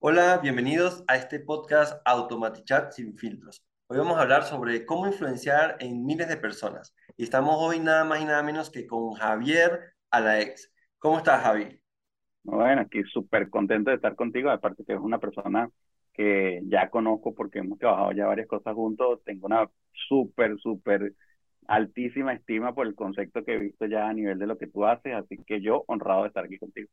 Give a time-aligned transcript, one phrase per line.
[0.00, 3.66] Hola, bienvenidos a este podcast Automatichat sin filtros.
[3.88, 6.94] Hoy vamos a hablar sobre cómo influenciar en miles de personas.
[7.16, 10.72] Y estamos hoy nada más y nada menos que con Javier Alaex.
[11.00, 11.80] ¿Cómo estás, Javi?
[12.44, 15.68] Bueno, aquí súper contento de estar contigo, aparte que es una persona
[16.14, 19.68] que ya conozco porque hemos trabajado ya varias cosas juntos, tengo una
[20.08, 21.12] súper, súper
[21.66, 24.86] altísima estima por el concepto que he visto ya a nivel de lo que tú
[24.86, 26.88] haces, así que yo honrado de estar aquí contigo.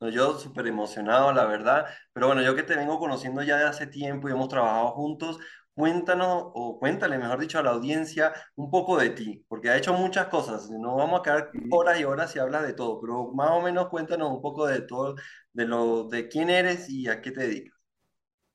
[0.00, 3.64] No, yo súper emocionado, la verdad, pero bueno, yo que te vengo conociendo ya de
[3.64, 5.38] hace tiempo y hemos trabajado juntos,
[5.74, 9.92] cuéntanos o cuéntale, mejor dicho, a la audiencia un poco de ti, porque ha hecho
[9.92, 13.50] muchas cosas, no vamos a quedar horas y horas si hablas de todo, pero más
[13.50, 15.16] o menos cuéntanos un poco de todo,
[15.52, 17.78] de lo, de quién eres y a qué te dedicas.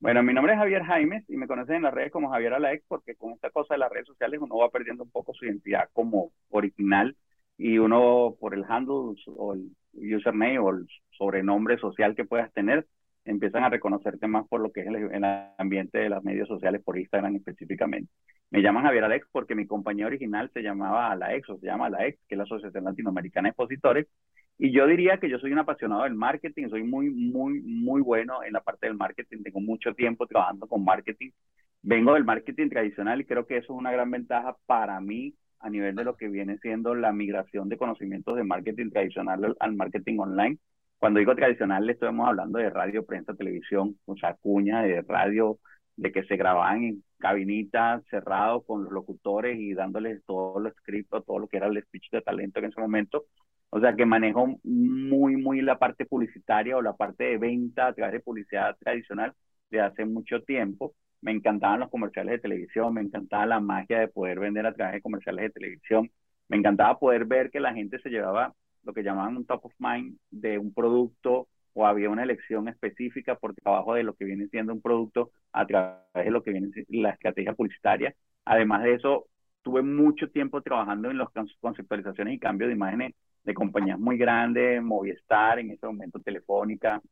[0.00, 2.84] Bueno, mi nombre es Javier Jaimes y me conocen en las redes como Javier Alaex
[2.86, 5.88] porque con esta cosa de las redes sociales uno va perdiendo un poco su identidad
[5.92, 7.16] como original
[7.56, 12.86] y uno por el handle o el username o el sobrenombre social que puedas tener,
[13.24, 15.24] empiezan a reconocerte más por lo que es el,
[15.58, 18.10] ambiente de las medios sociales, por Instagram específicamente.
[18.50, 22.18] Me llaman Javier Alex porque mi compañía original se llamaba Alaex o se llama Alaex,
[22.28, 24.06] que es la Asociación Latinoamericana de Expositores,
[24.58, 28.42] y yo diría que yo soy un apasionado del marketing, soy muy, muy, muy bueno
[28.42, 31.30] en la parte del marketing, tengo mucho tiempo trabajando con marketing,
[31.82, 35.34] vengo del marketing tradicional y creo que eso es una gran ventaja para mí
[35.66, 39.74] a nivel de lo que viene siendo la migración de conocimientos de marketing tradicional al,
[39.74, 40.58] marketing online.
[40.98, 45.58] Cuando digo tradicional, le estamos hablando de radio, prensa, televisión, o sea, cuña de radio,
[45.96, 51.22] de que se grababan en cabinitas cerrado con los locutores y dándoles todo lo escrito,
[51.22, 53.24] todo lo que era el speech de talento en ese momento.
[53.70, 57.92] O sea, que manejo muy, muy la parte publicitaria o la parte de venta a
[57.92, 59.34] través de publicidad tradicional
[59.70, 60.94] de hace mucho tiempo
[61.26, 64.94] me encantaban los comerciales de televisión, me encantaba la magia de poder vender a través
[64.94, 66.08] de comerciales de televisión,
[66.48, 68.54] me encantaba poder ver que la gente se llevaba
[68.84, 73.34] lo que llamaban un top of mind de un producto o había una elección específica
[73.34, 76.68] por trabajo de lo que viene siendo un producto a través de lo que viene
[76.90, 78.14] la estrategia publicitaria.
[78.44, 79.26] Además de eso,
[79.62, 81.28] tuve mucho tiempo trabajando en las
[81.60, 87.02] conceptualizaciones y cambios de imágenes de compañías muy grandes, Movistar, en ese momento Telefónica,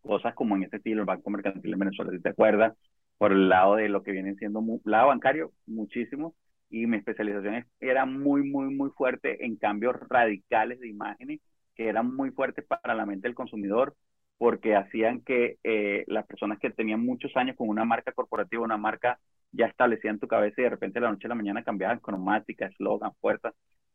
[0.00, 2.72] cosas como en ese estilo, el Banco Mercantil de Venezuela, si te acuerdas,
[3.18, 6.34] por el lado de lo que viene siendo lado bancario, muchísimo,
[6.70, 11.40] y mi especialización era muy, muy, muy fuerte en cambios radicales de imágenes
[11.76, 13.94] que eran muy fuertes para la mente del consumidor
[14.38, 18.76] porque hacían que eh, las personas que tenían muchos años con una marca corporativa, una
[18.76, 19.18] marca
[19.52, 22.66] ya establecida en tu cabeza y de repente la noche a la mañana cambiaban cromática,
[22.66, 23.52] eslogan, fuerza,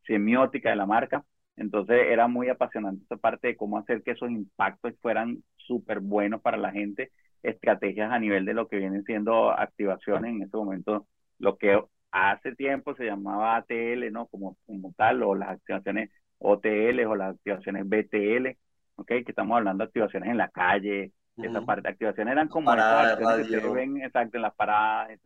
[0.07, 1.23] semiótica de la marca.
[1.57, 6.41] Entonces era muy apasionante esa parte de cómo hacer que esos impactos fueran súper buenos
[6.41, 7.11] para la gente
[7.43, 11.07] estrategias a nivel de lo que vienen siendo activaciones en este momento,
[11.37, 14.27] lo que hace tiempo se llamaba ATL, ¿no?
[14.27, 18.57] Como, como tal, o las activaciones OTL o las activaciones BTL,
[18.95, 19.07] ¿ok?
[19.07, 23.17] Que estamos hablando de activaciones en la calle, esa parte de activaciones eran como las
[23.17, 25.17] que se ven exacto en las paradas.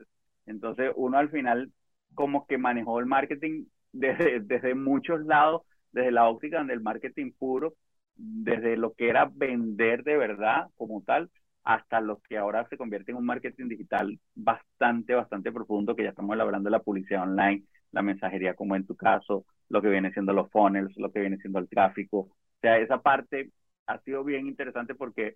[0.46, 1.72] Entonces uno al final
[2.14, 7.74] como que manejó el marketing desde, desde muchos lados, desde la óptica del marketing puro,
[8.16, 11.30] desde lo que era vender de verdad como tal,
[11.64, 16.10] hasta lo que ahora se convierte en un marketing digital bastante, bastante profundo, que ya
[16.10, 20.34] estamos de la publicidad online, la mensajería como en tu caso, lo que viene siendo
[20.34, 22.18] los funnels, lo que viene siendo el tráfico.
[22.20, 23.52] O sea, esa parte
[23.88, 25.36] ha sido bien interesante porque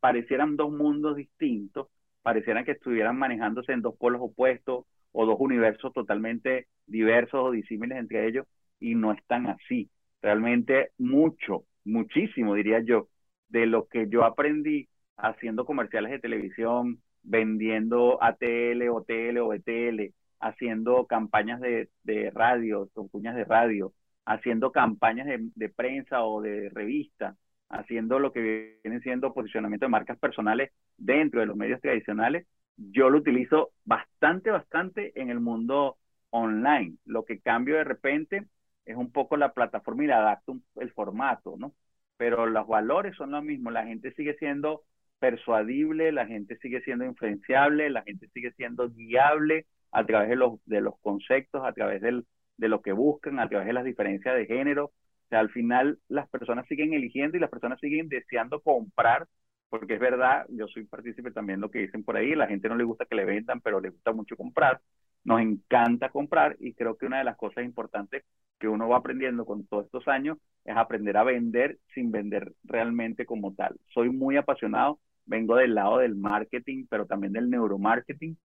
[0.00, 1.88] parecieran dos mundos distintos,
[2.22, 7.98] parecieran que estuvieran manejándose en dos polos opuestos o dos universos totalmente diversos o disímiles
[7.98, 8.46] entre ellos,
[8.78, 9.90] y no están así.
[10.22, 13.08] Realmente mucho, muchísimo, diría yo,
[13.48, 21.06] de lo que yo aprendí haciendo comerciales de televisión, vendiendo ATL, OTL o BTL, haciendo
[21.06, 23.92] campañas de, de radio, con cuñas de radio,
[24.24, 27.36] haciendo campañas de, de, prensa o de revista,
[27.68, 33.10] haciendo lo que viene siendo posicionamiento de marcas personales dentro de los medios tradicionales, yo
[33.10, 35.98] lo utilizo bastante, bastante en el mundo
[36.30, 36.96] online.
[37.04, 38.46] Lo que cambio de repente
[38.86, 41.74] es un poco la plataforma y le adapto el formato, ¿no?
[42.16, 44.82] Pero los valores son los mismos, la gente sigue siendo
[45.20, 50.60] persuadible, la gente sigue siendo influenciable, la gente sigue siendo guiable a través de los,
[50.66, 52.26] de los conceptos, a través del,
[52.56, 54.86] de lo que buscan, a través de las diferencias de género.
[54.86, 59.28] O sea, al final las personas siguen eligiendo y las personas siguen deseando comprar,
[59.68, 62.68] porque es verdad, yo soy partícipe también de lo que dicen por ahí, la gente
[62.68, 64.80] no le gusta que le vendan, pero le gusta mucho comprar.
[65.24, 68.24] Nos encanta comprar y creo que una de las cosas importantes
[68.58, 73.26] que uno va aprendiendo con todos estos años es aprender a vender sin vender realmente
[73.26, 73.76] como tal.
[73.94, 78.36] Soy muy apasionado vengo del lado del marketing, pero también del neuromarketing.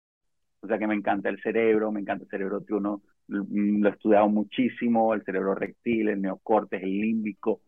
[0.61, 3.89] O sea que me encanta el cerebro, me encanta el cerebro que uno mm, lo
[3.89, 7.61] he estudiado muchísimo, el cerebro rectil, el neocortes, el límbico.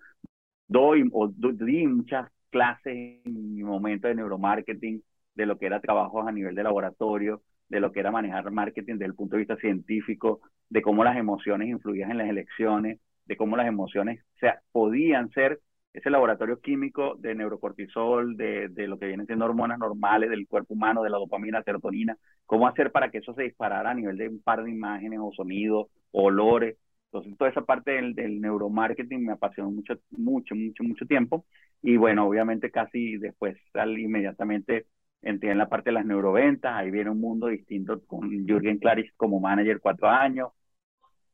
[0.67, 5.03] Doy o di muchas clases en mi momento de neuromarketing,
[5.35, 8.93] de lo que era trabajos a nivel de laboratorio, de lo que era manejar marketing
[8.93, 13.37] desde el punto de vista científico, de cómo las emociones influían en las elecciones, de
[13.37, 15.59] cómo las emociones o sea, podían ser
[15.97, 20.75] ese laboratorio químico de neurocortisol, de, de lo que vienen siendo hormonas normales del cuerpo
[20.75, 24.29] humano, de la dopamina, serotonina, cómo hacer para que eso se disparara a nivel de
[24.29, 26.77] un par de imágenes o sonidos, o olores.
[27.05, 31.45] Entonces, toda esa parte del, neuromarketing me apasionó mucho, mucho, mucho, mucho tiempo.
[31.81, 34.85] Y bueno, obviamente casi después salí inmediatamente
[35.23, 39.11] entré en la parte de las neuroventas, ahí viene un mundo distinto con Jürgen Klaris
[39.17, 40.49] como manager cuatro años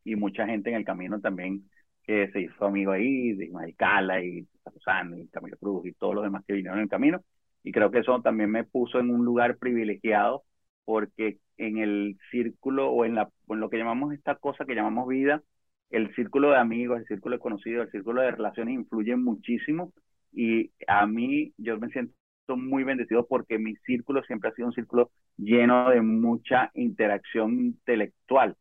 [0.06, 1.69] y mucha gente en el camino también
[2.04, 6.16] que se hizo amigo ahí, de Ismael Cala y Susana y Camilo Cruz y todos
[6.16, 7.22] los demás que vinieron en el camino.
[7.64, 10.44] Y creo que eso también me puso en un lugar privilegiado
[10.86, 15.08] porque en el círculo o en, la, en lo que llamamos esta cosa que llamamos
[15.08, 15.42] vida,
[15.90, 19.94] el círculo de amigos, el círculo de conocidos, el círculo de relaciones influyen muchísimo
[20.34, 22.14] y a mí yo me siento
[22.48, 28.56] muy bendecido porque mi círculo siempre ha sido un círculo lleno de mucha interacción intelectual.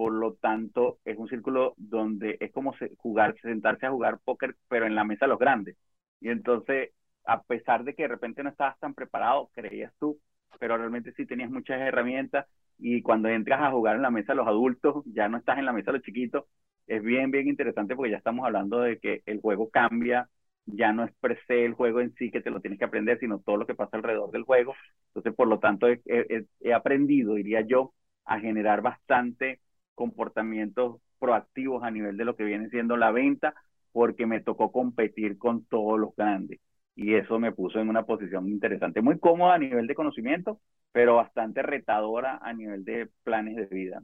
[0.00, 4.86] Por lo tanto, es un círculo donde es como jugar, sentarse a jugar póker, pero
[4.86, 5.76] en la mesa los grandes.
[6.20, 6.92] Y entonces,
[7.26, 10.18] a pesar de que de repente no estabas tan preparado, creías tú,
[10.58, 12.46] pero realmente sí tenías muchas herramientas
[12.78, 15.74] y cuando entras a jugar en la mesa los adultos, ya no estás en la
[15.74, 16.46] mesa los chiquitos,
[16.86, 20.30] es bien, bien interesante porque ya estamos hablando de que el juego cambia,
[20.64, 23.40] ya no es per el juego en sí que te lo tienes que aprender, sino
[23.40, 24.74] todo lo que pasa alrededor del juego.
[25.08, 27.92] Entonces, por lo tanto, he, aprendido, diría yo,
[28.24, 29.60] a generar bastante
[30.00, 33.52] comportamientos proactivos a nivel de lo que viene siendo la venta,
[33.92, 36.58] porque me tocó competir con todos los grandes.
[36.96, 40.58] Y eso me puso en una posición interesante, muy cómoda a nivel de conocimiento,
[40.90, 44.00] pero bastante retadora a nivel de planes de vida.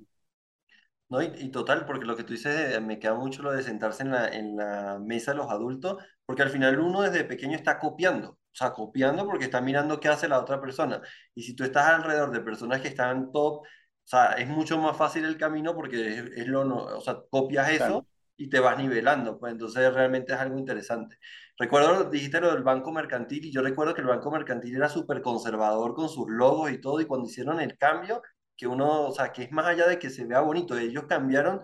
[1.08, 4.10] No, y, total, porque lo que tú dices, me queda mucho lo de sentarse en
[4.10, 5.96] la, en la mesa de los adultos,
[6.26, 10.08] porque al final uno desde pequeño está copiando, o sea, copiando porque está mirando qué
[10.08, 11.00] hace la otra persona.
[11.34, 13.64] Y si tú estás alrededor de personas que están top,
[14.06, 17.70] o sea, es mucho más fácil el camino porque es, lo, no, o sea, copias
[17.70, 18.06] eso
[18.36, 21.18] y te vas nivelando, pues entonces realmente es algo interesante.
[21.58, 25.22] Recuerdo, dijiste lo del Banco Mercantil y yo recuerdo que el Banco Mercantil era súper
[25.22, 28.22] conservador con sus logos y todo y cuando hicieron el cambio,
[28.56, 31.62] que uno, o sea, que es más allá de que se vea bonito, ellos cambiaron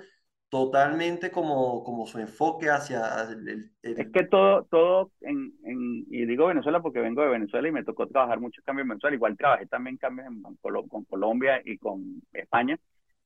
[0.52, 6.48] totalmente como, como su enfoque hacia el, Es que todo, todo en, en, y digo
[6.48, 9.64] Venezuela porque vengo de Venezuela y me tocó trabajar muchos cambios en Venezuela, igual trabajé
[9.64, 12.78] también cambios en, con Colombia y con España,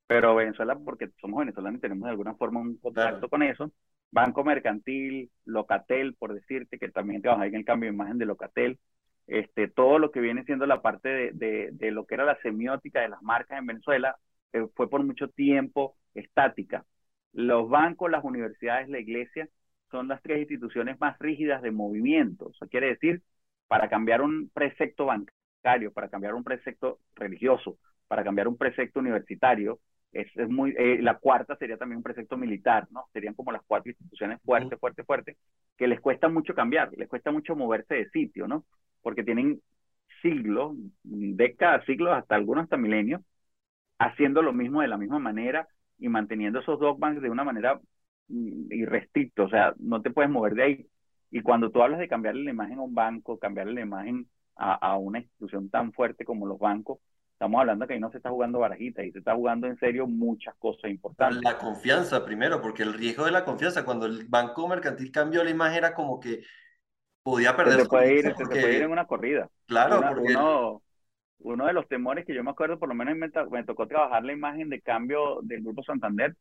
[0.07, 3.73] pero Venezuela porque somos venezolanos y tenemos de alguna forma un contacto con eso.
[4.13, 8.79] Banco Mercantil, Locatel, por decirte, que también trabajé en el cambio de imagen de Locatel,
[9.27, 12.39] este, todo lo que viene siendo la parte de, de, de lo que era la
[12.41, 14.17] semiótica de las marcas en Venezuela,
[14.53, 16.85] eh, fue por mucho tiempo estática.
[17.37, 19.49] Los bancos, las universidades, la iglesia
[19.91, 22.51] son las tres instituciones más rígidas de movimiento.
[22.51, 23.23] Eso quiere decir,
[23.69, 27.79] para cambiar un precepto bancario, para cambiar un precepto religioso,
[28.09, 29.81] para cambiar un precepto universitario,
[30.13, 33.07] es, es muy, eh, la cuarta sería también un precepto militar, ¿no?
[33.13, 35.37] Serían como las cuatro instituciones fuertes, fuertes, fuertes,
[35.77, 38.65] que les cuesta mucho cambiar, les cuesta mucho moverse de sitio, ¿no?
[39.07, 39.63] porque tienen
[40.21, 40.75] siglos,
[41.05, 43.23] décadas, siglos, hasta algunos hasta milenios,
[43.99, 45.69] haciendo lo mismo de la misma manera
[45.99, 47.81] y manteniendo esos dogmas de una manera
[48.29, 50.87] mm, irrestricta, o sea, no te puedes mover de ahí.
[51.31, 54.75] Y cuando tú hablas de cambiarle la imagen a un banco, cambiarle la imagen a,
[54.75, 56.99] a una institución tan fuerte como los bancos,
[57.37, 60.07] estamos hablando que ahí no se está jugando barajita, ahí se está jugando en serio
[60.07, 61.43] muchas cosas importantes.
[61.43, 65.51] La confianza primero, porque el riesgo de la confianza, cuando el banco mercantil cambió la
[65.51, 66.43] imagen era como que
[67.23, 67.83] podía perder.
[67.83, 69.51] Se puede, ir, se puede ir en una corrida.
[69.67, 70.35] Claro, porque...
[70.35, 70.83] uno,
[71.41, 74.25] uno de los temores que yo me acuerdo, por lo menos me, me tocó trabajar
[74.25, 76.37] la imagen de cambio del Grupo Santander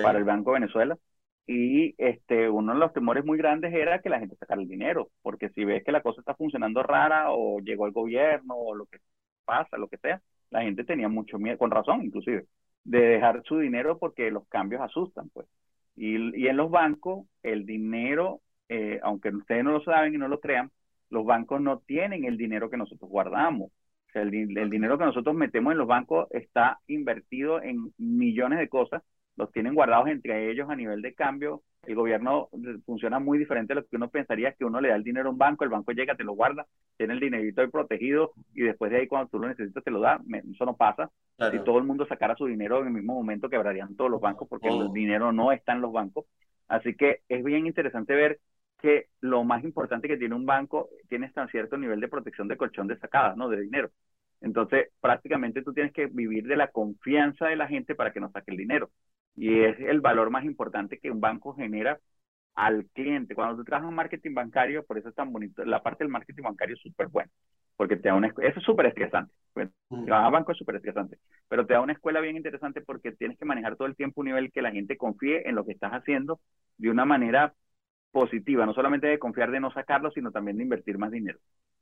[0.00, 0.98] para el Banco de Venezuela.
[1.46, 5.10] Y este, uno de los temores muy grandes era que la gente sacara el dinero,
[5.22, 8.86] porque si ves que la cosa está funcionando rara o llegó el gobierno o lo
[8.86, 8.98] que
[9.44, 12.46] pasa, lo que sea, la gente tenía mucho miedo, con razón inclusive,
[12.84, 15.46] de dejar su dinero porque los cambios asustan, pues.
[15.94, 20.28] Y, y en los bancos, el dinero eh, aunque ustedes no lo saben y no
[20.28, 20.70] lo crean,
[21.10, 23.70] los bancos no tienen el dinero que nosotros guardamos.
[24.16, 28.68] Sea, el, el, dinero que nosotros metemos en los bancos está invertido en millones de
[28.70, 29.02] cosas,
[29.36, 31.62] los tienen guardados entre ellos a nivel de cambio.
[31.86, 32.48] El gobierno
[32.86, 35.32] funciona muy diferente a lo que uno pensaría, que uno le da el dinero a
[35.32, 38.90] un banco, el banco llega, te lo guarda, tiene el dinerito ahí protegido y después
[38.90, 40.18] de ahí cuando tú lo necesitas te lo da.
[40.50, 41.10] Eso no pasa.
[41.52, 44.48] Si todo el mundo sacara su dinero en el mismo momento quebrarían todos los bancos
[44.48, 46.24] porque el dinero no está en los bancos.
[46.68, 48.40] Así que es bien interesante ver
[48.78, 52.56] que lo más importante que tiene un banco tiene tan cierto nivel de protección de
[52.56, 53.48] colchón de sacadas, ¿no?
[53.48, 53.90] De dinero.
[54.40, 58.30] Entonces, prácticamente tú tienes que vivir de la confianza de la gente para que no
[58.30, 58.90] saque el dinero.
[59.34, 61.98] Y es el valor más importante que un banco genera
[62.54, 63.34] al cliente.
[63.34, 66.42] Cuando tú trabajas en marketing bancario, por eso es tan bonito, la parte del marketing
[66.42, 67.30] bancario es súper buena,
[67.76, 69.32] porque te da una eso es súper estresante.
[70.04, 71.18] Trabajar banco es súper estresante,
[71.48, 74.26] pero te da una escuela bien interesante porque tienes que manejar todo el tiempo un
[74.28, 76.40] nivel que la gente confíe en lo que estás haciendo
[76.78, 77.54] de una manera
[78.16, 81.38] positiva, no solamente de confiar de no sacarlo, sino también de invertir más dinero.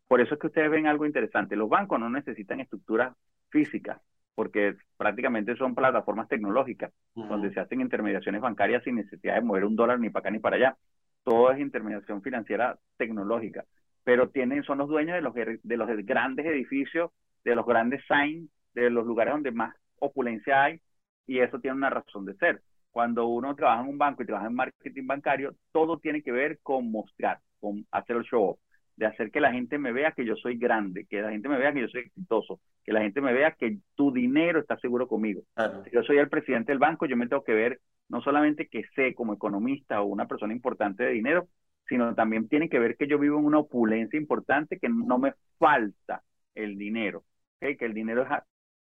[0.08, 1.54] Por eso es que ustedes ven algo interesante.
[1.54, 3.14] Los bancos no necesitan estructuras
[3.50, 4.00] físicas,
[4.34, 9.76] porque prácticamente son plataformas tecnológicas, donde se hacen intermediaciones bancarias sin necesidad de mover un
[9.76, 10.76] dólar ni para acá ni para allá.
[11.22, 13.64] Todo es intermediación financiera tecnológica,
[14.02, 17.12] pero tienen, son los dueños de los, de los grandes edificios,
[17.44, 20.80] de los grandes signs, de los lugares donde más opulencia hay,
[21.28, 22.60] y eso tiene una razón de ser.
[22.94, 26.60] Cuando uno trabaja en un banco y trabaja en marketing bancario, todo tiene que ver
[26.62, 28.56] con mostrar, con hacer el show
[28.94, 31.58] de hacer que la gente me vea que yo soy grande, que la gente me
[31.58, 35.08] vea que yo soy exitoso, que la gente me vea que tu dinero está seguro
[35.08, 35.42] conmigo.
[35.84, 38.84] Si yo soy el presidente del banco, yo me tengo que ver no solamente que
[38.94, 41.48] sé como economista o una persona importante de dinero,
[41.88, 45.34] sino también tiene que ver que yo vivo en una opulencia importante, que no me
[45.58, 46.22] falta
[46.54, 47.24] el dinero,
[47.58, 48.28] que el dinero es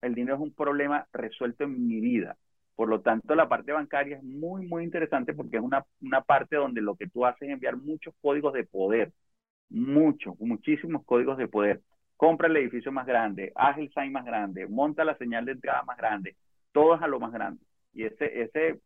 [0.02, 2.37] el dinero es un problema resuelto en mi vida.
[2.83, 6.57] Por lo tanto, la parte bancaria es muy, muy interesante porque es una, una parte
[6.57, 9.12] donde lo que tú haces es enviar muchos códigos de poder
[9.71, 11.83] muchos, muchísimos códigos de poder.
[12.17, 15.85] Compra el edificio más grande, haz el sign más grande, monta la señal de entrada
[15.85, 16.37] más grande,
[16.73, 17.65] todo es a lo más grande.
[17.95, 18.81] Y ese, ese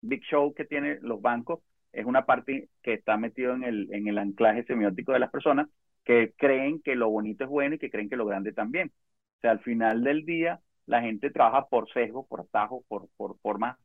[0.00, 1.60] big show que tienen los bancos
[1.92, 5.68] es una parte que está metido en el, en el anclaje semiótico de las personas
[6.04, 8.92] que creen que lo bonito es bueno y que creen que lo grande también.
[9.38, 13.38] O sea, al final del día, la gente trabaja por sesgo, por atajo, por, por
[13.40, 13.78] forma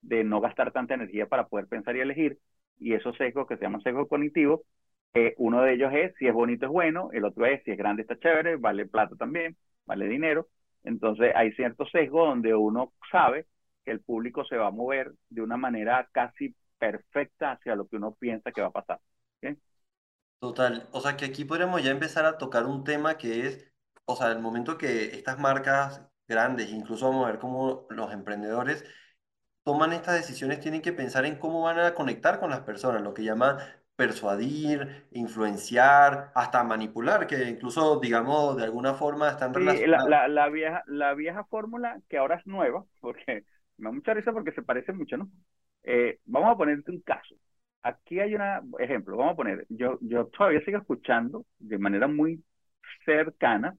[0.00, 2.38] de no gastar tanta energía para poder pensar y elegir.
[2.78, 4.60] Y esos sesgos que se llaman sesgos cognitivos
[5.36, 8.02] uno de ellos es si es bonito es bueno, el otro es si es grande
[8.02, 10.48] está chévere, vale plata también, vale dinero.
[10.84, 13.46] Entonces hay cierto sesgo donde uno sabe
[13.84, 17.96] que el público se va a mover de una manera casi perfecta hacia lo que
[17.96, 19.00] uno piensa que va a pasar.
[20.40, 23.72] Total, o sea que aquí podríamos ya empezar a tocar un tema que es,
[24.06, 26.02] o sea, el momento que estas marcas
[26.32, 28.84] grandes, incluso vamos a ver cómo los emprendedores
[29.62, 33.14] toman estas decisiones, tienen que pensar en cómo van a conectar con las personas, lo
[33.14, 33.58] que llama
[33.96, 40.08] persuadir, influenciar, hasta manipular, que incluso, digamos, de alguna forma están relacionados.
[40.08, 43.44] La, la, vieja, la vieja fórmula, que ahora es nueva, porque
[43.76, 45.30] me da mucha risa porque se parece mucho, ¿no?
[45.84, 47.36] Eh, vamos a ponerte un caso.
[47.82, 48.42] Aquí hay un
[48.78, 52.42] ejemplo, vamos a poner, yo, yo todavía sigo escuchando de manera muy
[53.04, 53.76] cercana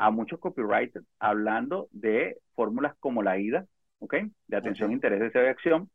[0.00, 3.66] a muchos copywriters hablando de fórmulas como la IDA,
[3.98, 4.14] ¿ok?
[4.48, 5.90] De atención, interés, deseo y acción,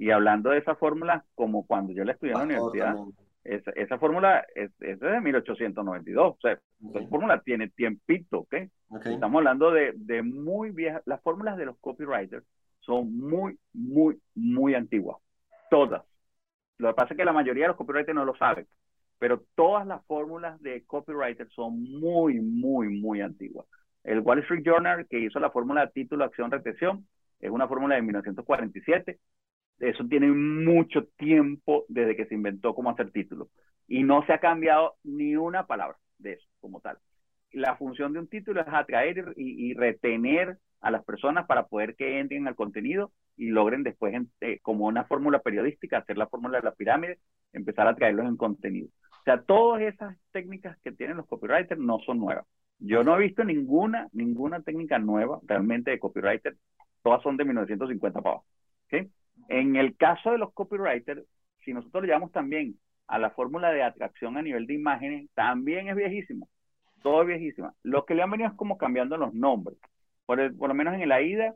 [0.00, 2.96] y hablando de esa fórmula, como cuando yo la estudié en la universidad,
[3.44, 6.34] esa, esa fórmula es, es, de 1892.
[6.34, 6.58] O sea,
[6.92, 8.54] esa fórmula tiene tiempito, ¿ok?
[9.04, 11.02] Estamos hablando de, de muy viejas.
[11.06, 12.44] Las fórmulas de los copywriters
[12.80, 15.18] son muy, muy, muy antiguas.
[15.70, 16.02] Todas.
[16.78, 18.66] Lo que pasa es que la mayoría de los copywriters no lo saben.
[19.18, 23.66] Pero todas las fórmulas de copywriters son muy, muy, muy antiguas.
[24.04, 27.06] El Wall Street Journal, que hizo la fórmula de título, acción, retención,
[27.40, 29.18] es una fórmula de 1947
[29.78, 33.48] eso tiene mucho tiempo desde que se inventó cómo hacer título.
[33.86, 36.98] Y no se ha cambiado ni una palabra de eso como tal.
[37.52, 42.20] La función de un título es atraer y, retener a las personas para poder que
[42.20, 46.64] entren al contenido y logren después, eh, como una fórmula periodística, hacer la fórmula de
[46.64, 47.18] la pirámide,
[47.52, 48.88] empezar a traerlos en contenido.
[49.26, 52.46] O sea, todas esas técnicas que tienen los copywriters no son nuevas.
[52.78, 56.54] Yo no he visto ninguna, ninguna técnica nueva realmente de copywriter.
[57.02, 58.46] Todas son de 1950 para abajo.
[59.48, 61.24] En el caso de los copywriters,
[61.64, 62.78] si nosotros lo llevamos también
[63.08, 66.48] a la fórmula de atracción a nivel de imágenes, también es viejísimo.
[67.02, 67.74] Todo es viejísimo.
[67.82, 69.76] Lo que le han venido es como cambiando los nombres.
[70.24, 71.52] Por, lo menos en el AIDA,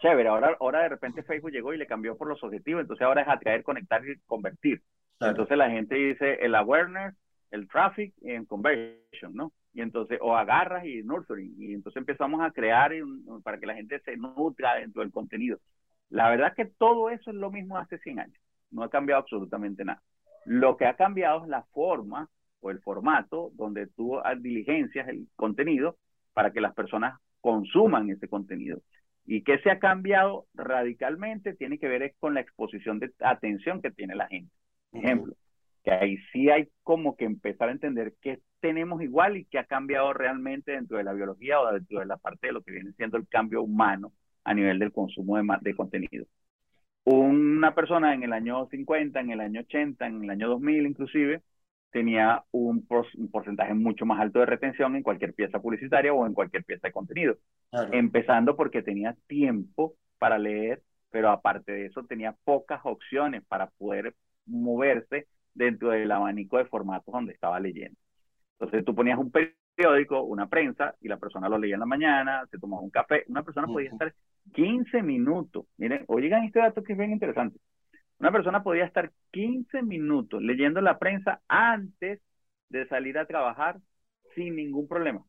[0.00, 0.28] chévere.
[0.28, 2.82] Ahora, ahora de repente Facebook llegó y le cambió por los objetivos.
[2.82, 4.80] Entonces ahora es atraer, conectar y convertir.
[5.20, 7.14] Entonces la gente dice el awareness,
[7.50, 9.52] el traffic y el conversion, ¿no?
[9.72, 11.54] Y entonces, o agarras y nurturing.
[11.58, 12.92] Y entonces empezamos a crear
[13.44, 15.58] para que la gente se nutra dentro del contenido.
[16.08, 18.40] La verdad es que todo eso es lo mismo hace 100 años.
[18.70, 20.02] No ha cambiado absolutamente nada.
[20.44, 22.28] Lo que ha cambiado es la forma
[22.60, 25.96] o el formato donde tú diligencias el contenido
[26.32, 28.80] para que las personas consuman ese contenido.
[29.26, 33.90] Y que se ha cambiado radicalmente tiene que ver con la exposición de atención que
[33.90, 34.50] tiene la gente.
[34.92, 35.34] Ejemplo,
[35.84, 39.64] que ahí sí hay como que empezar a entender qué tenemos igual y qué ha
[39.64, 42.92] cambiado realmente dentro de la biología o dentro de la parte de lo que viene
[42.92, 44.12] siendo el cambio humano
[44.44, 46.26] a nivel del consumo de, de contenido.
[47.04, 51.42] Una persona en el año 50, en el año 80, en el año 2000 inclusive,
[51.90, 56.64] tenía un, porcentaje mucho más alto de retención en cualquier pieza publicitaria o en cualquier
[56.64, 57.36] pieza de contenido.
[57.92, 64.14] Empezando porque tenía tiempo para leer, pero aparte de eso tenía pocas opciones para poder
[64.46, 67.98] moverse dentro del abanico de formatos donde estaba leyendo.
[68.58, 72.46] Entonces tú ponías un periódico, una prensa, y la persona lo leía en la mañana,
[72.50, 73.24] se tomaba un café.
[73.28, 74.14] Una persona podía estar
[74.52, 75.66] 15 minutos.
[75.78, 77.58] Miren, oigan este dato que es bien interesante.
[78.18, 82.20] Una persona podía estar 15 minutos leyendo la prensa antes
[82.68, 83.78] de salir a trabajar
[84.34, 85.24] sin ningún problema.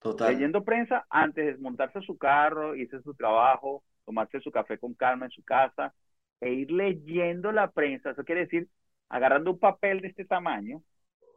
[0.00, 0.32] Total.
[0.32, 4.78] Leyendo prensa antes de montarse a su carro, irse a su trabajo, tomarse su café
[4.78, 5.92] con calma en su casa
[6.40, 8.10] e ir leyendo la prensa.
[8.10, 8.68] Eso quiere decir,
[9.08, 10.82] agarrando un papel de este tamaño,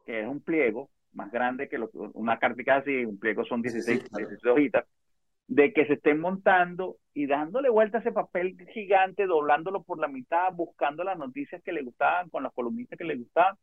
[0.05, 4.10] que es un pliego más grande que lo, una cartica así, un pliego son 16,
[4.12, 4.86] 16 hojitas,
[5.48, 10.07] de que se estén montando y dándole vuelta a ese papel gigante, doblándolo por la
[10.07, 13.55] mitad, buscando las noticias que le gustaban, con las columnistas que le gustaban,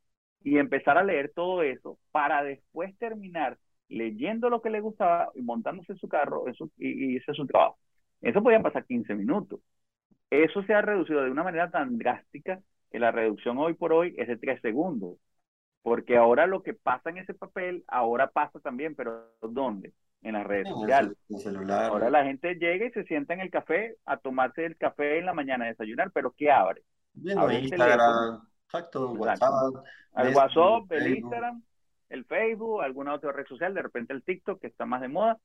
[0.43, 5.43] y empezar a leer todo eso para después terminar leyendo lo que le gustaba y
[5.43, 6.45] montándose en su carro
[6.79, 7.79] y, y ese es su trabajo.
[8.23, 9.61] Eso podía pasar 15 minutos.
[10.31, 12.61] Eso se ha reducido de una manera tan drástica
[12.91, 15.17] que la reducción hoy por hoy es de 3 segundos.
[15.83, 19.93] Porque ahora lo que pasa en ese papel, ahora pasa también, pero ¿dónde?
[20.23, 21.17] En las redes sociales.
[21.71, 25.27] Ahora la gente llega y se sienta en el café a tomarse el café en
[25.27, 26.83] la mañana a desayunar, pero ¿qué abre?
[27.15, 29.85] Instagram, exacto, WhatsApp.
[30.17, 31.63] El WhatsApp, el Instagram,
[32.11, 35.39] el Facebook, alguna otra red social, de repente el TikTok, que está más de moda.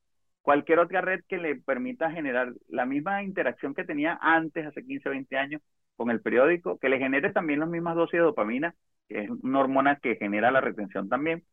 [0.46, 5.08] Cualquier otra red que le permita generar la misma interacción que tenía antes, hace 15,
[5.08, 5.60] 20 años,
[5.96, 8.76] con el periódico, que le genere también las mismas dosis de dopamina,
[9.08, 11.44] que es una hormona que genera la retención también,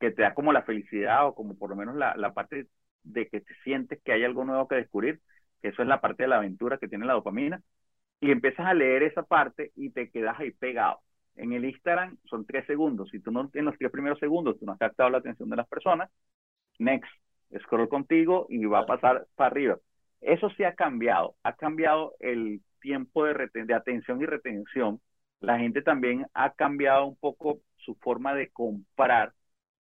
[0.00, 2.68] que te da como la felicidad o como por lo menos la, la parte
[3.04, 5.20] de que te sientes que hay algo nuevo que descubrir,
[5.62, 7.62] que eso es la parte de la aventura que tiene la dopamina,
[8.20, 11.00] y empiezas a leer esa parte y te quedas ahí pegado.
[11.36, 13.10] En el Instagram son tres segundos.
[13.10, 15.56] Si tú no en los tres primeros segundos tú no has captado la atención de
[15.56, 16.10] las personas,
[16.78, 17.10] next,
[17.62, 19.78] scroll contigo y va a pasar para arriba.
[20.20, 21.36] Eso sí ha cambiado.
[21.42, 25.00] Ha cambiado el tiempo de, de atención y retención
[25.40, 29.34] la gente también ha cambiado un poco su forma de comprar.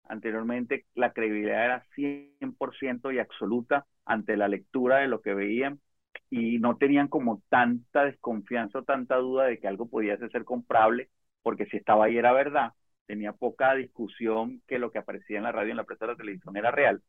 [0.05, 5.79] Anteriormente la credibilidad era 100% y absoluta ante la lectura de lo que veían
[6.29, 11.09] y no tenían como tanta desconfianza o tanta duda de que algo podía ser comprable,
[11.43, 12.73] porque si estaba ahí era verdad,
[13.05, 16.17] tenía poca discusión que lo que aparecía en la radio, en la prensa, de la
[16.17, 17.01] televisión era real.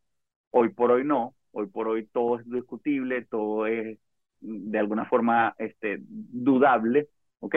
[0.51, 3.99] Hoy por hoy no, hoy por hoy todo es discutible, todo es
[4.41, 7.09] de alguna forma este, dudable,
[7.41, 7.57] ¿ok?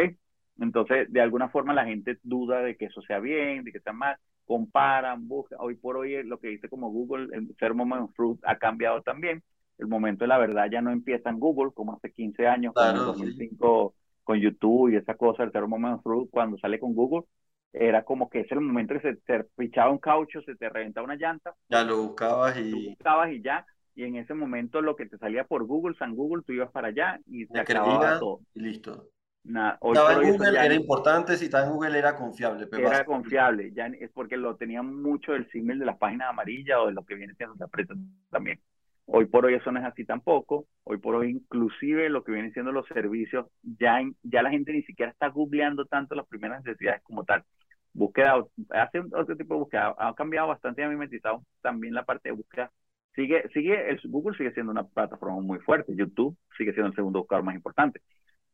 [0.60, 3.94] Entonces, de alguna forma la gente duda de que eso sea bien, de que sea
[3.94, 5.60] mal, comparan, buscan.
[5.62, 9.44] Hoy por hoy lo que dice como Google, el ser moment fruit ha cambiado también.
[9.78, 12.96] El momento de la verdad ya no empieza en Google como hace 15 años, en
[12.96, 17.26] 2005 con YouTube y esa cosa, el ser moment fruit cuando sale con Google,
[17.74, 21.06] era como que es el momento que se te pichaba un caucho, se te reventaba
[21.06, 21.54] una llanta.
[21.70, 22.70] Ya lo buscabas y...
[22.70, 26.16] Lo buscabas y ya, y en ese momento lo que te salía por Google, San
[26.16, 28.42] Google, tú ibas para allá y se acababa todo.
[28.54, 29.10] Y listo.
[29.46, 32.66] Nada, hoy en Google era importante, si estaba en Google era confiable.
[32.68, 36.78] Pero era confiable, ya es porque lo tenían mucho el símil de las páginas amarillas
[36.80, 37.94] o de lo que viene siendo la prensa
[38.30, 38.62] también.
[39.06, 40.66] Hoy por hoy eso no es así tampoco.
[40.86, 44.84] Hoy por hoy inclusive lo que vienen siendo los servicios, ya, ya la gente ni
[44.84, 47.44] siquiera está googleando tanto las primeras necesidades como tal.
[47.94, 52.36] Búsqueda, hace otro tipo de búsqueda, ha cambiado bastante, ha mimetizado también la parte de
[52.36, 52.72] búsqueda.
[53.16, 57.20] Sigue, sigue, el Google sigue siendo una plataforma muy fuerte, YouTube sigue siendo el segundo
[57.20, 58.02] buscador más importante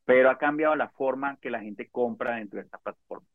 [0.10, 3.28] pero ha cambiado la forma que la gente compra dentro de esta plataforma.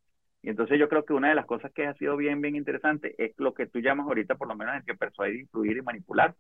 [0.42, 3.14] Y entonces yo creo que una de las cosas que ha sido bien, bien interesante
[3.16, 6.34] es lo que tú llamas ahorita, por lo menos, el que persuadir, influir y manipular.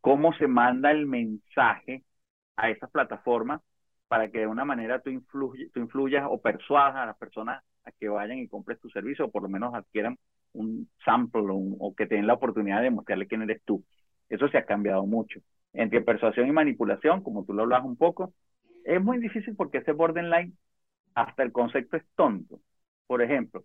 [0.00, 2.02] Cómo se manda el mensaje
[2.56, 3.60] a esas plataformas
[4.08, 5.12] para que de una manera tú,
[5.72, 7.62] tú influyas o persuadas a las personas
[7.98, 10.16] que vayan y compren tu servicio o por lo menos adquieran
[10.52, 13.84] un sample o, o que tengan la oportunidad de mostrarle quién eres tú.
[14.28, 15.40] Eso se ha cambiado mucho.
[15.72, 18.32] Entre persuasión y manipulación, como tú lo hablas un poco,
[18.84, 20.56] es muy difícil porque ese borderline,
[21.14, 22.60] hasta el concepto es tonto.
[23.06, 23.64] Por ejemplo,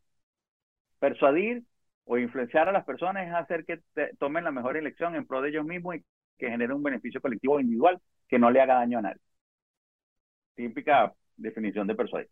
[0.99, 1.63] persuadir
[2.05, 3.79] o influenciar a las personas es hacer que
[4.19, 6.03] tomen la mejor elección en pro de ellos mismos y
[6.37, 9.21] que genere un beneficio colectivo o individual que no le haga daño a nadie.
[10.55, 12.29] Típica definición de persuadir.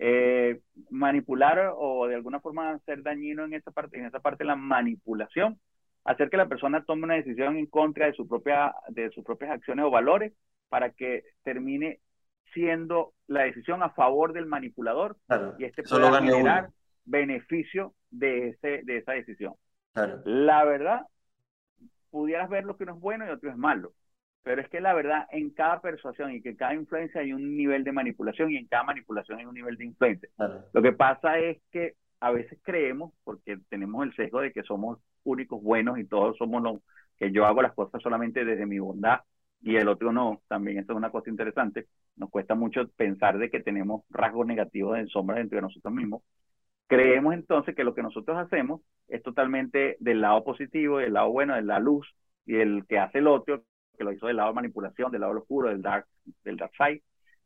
[0.00, 4.54] Eh, manipular o de alguna forma ser dañino en esa parte, en esa parte la
[4.54, 5.58] manipulación,
[6.04, 9.50] hacer que la persona tome una decisión en contra de su propia, de sus propias
[9.50, 10.32] acciones o valores
[10.68, 12.00] para que termine
[12.54, 15.16] siendo la decisión a favor del manipulador
[15.58, 16.70] y este puede generar
[17.04, 19.54] beneficio de, ese, de esa decisión.
[20.24, 21.02] La verdad,
[22.10, 23.92] pudieras ver lo que uno es bueno y otro es malo,
[24.42, 27.84] pero es que la verdad en cada persuasión y que cada influencia hay un nivel
[27.84, 30.28] de manipulación y en cada manipulación hay un nivel de influencia.
[30.72, 34.98] Lo que pasa es que a veces creemos, porque tenemos el sesgo de que somos
[35.24, 36.80] únicos bueos y todos somos los
[37.16, 39.20] que yo hago las cosas solamente desde mi bondad
[39.60, 40.40] y el otro no.
[40.48, 41.86] También eso es una cosa interesante.
[42.16, 46.22] Nos cuesta mucho pensar de que tenemos rasgos negativos en sombras entre nosotros mismos.
[46.86, 51.54] Creemos entonces que lo que nosotros hacemos es totalmente del lado positivo, del lado bueno,
[51.54, 52.08] de la luz,
[52.46, 53.62] y el que hace el otro,
[53.98, 56.06] que lo hizo del lado de manipulación, del lado oscuro, del dark,
[56.44, 57.02] del dark side.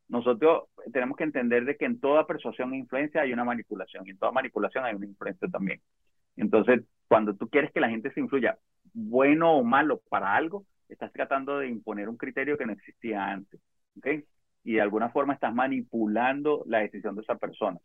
[0.09, 4.11] Nosotros tenemos que entender de que en toda persuasión e influencia hay una manipulación, y
[4.11, 5.81] en toda manipulación hay una influencia también.
[6.37, 8.59] Entonces, cuando tú quieres que la gente se influya,
[8.93, 13.61] bueno o malo para algo, estás tratando de imponer un criterio que no existía antes,
[13.97, 14.07] ¿ok?
[14.65, 17.79] Y de alguna forma estás manipulando la decisión de esa persona.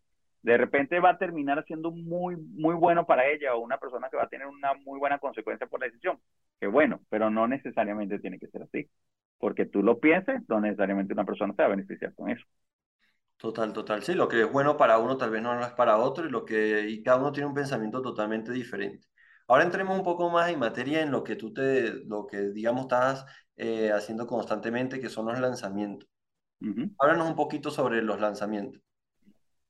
[0.43, 4.17] De repente va a terminar siendo muy, muy bueno para ella o una persona que
[4.17, 6.19] va a tener una muy buena consecuencia por la decisión.
[6.59, 8.89] Que bueno, pero no necesariamente tiene que ser así.
[9.37, 12.45] Porque tú lo pienses, no necesariamente una persona se va a beneficiar con eso.
[13.37, 14.01] Total, total.
[14.01, 16.31] Sí, lo que es bueno para uno tal vez no lo es para otro y,
[16.31, 19.07] lo que, y cada uno tiene un pensamiento totalmente diferente.
[19.47, 22.81] Ahora entremos un poco más en materia en lo que tú te, lo que digamos
[22.81, 26.09] estás eh, haciendo constantemente, que son los lanzamientos.
[26.99, 28.81] Háblanos un poquito sobre los lanzamientos.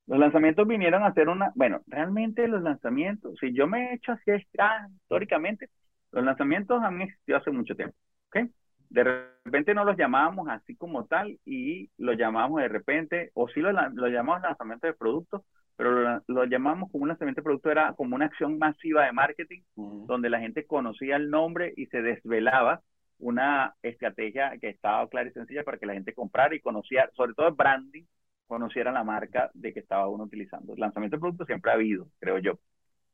[0.07, 4.13] Los lanzamientos vinieron a ser una, bueno, realmente los lanzamientos, si yo me he hecho
[4.13, 5.69] así históricamente,
[6.11, 7.95] los lanzamientos han existido hace mucho tiempo,
[8.27, 8.49] ¿ok?
[8.89, 13.59] de repente no los llamábamos así como tal y lo llamábamos de repente, o sí
[13.59, 15.41] lo, lo llamamos lanzamiento de productos,
[15.75, 19.11] pero lo, lo, llamamos como un lanzamiento de producto, era como una acción masiva de
[19.11, 22.81] marketing, donde la gente conocía el nombre y se desvelaba
[23.19, 27.33] una estrategia que estaba clara y sencilla para que la gente comprara y conociera, sobre
[27.33, 28.05] todo el branding,
[28.47, 30.73] conociera la marca de que estaba uno utilizando.
[30.73, 32.59] El lanzamiento de productos siempre ha habido, creo yo.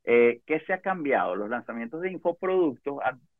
[0.05, 1.35] Eh, ¿Qué se ha cambiado?
[1.35, 2.99] Los lanzamientos de infoproductos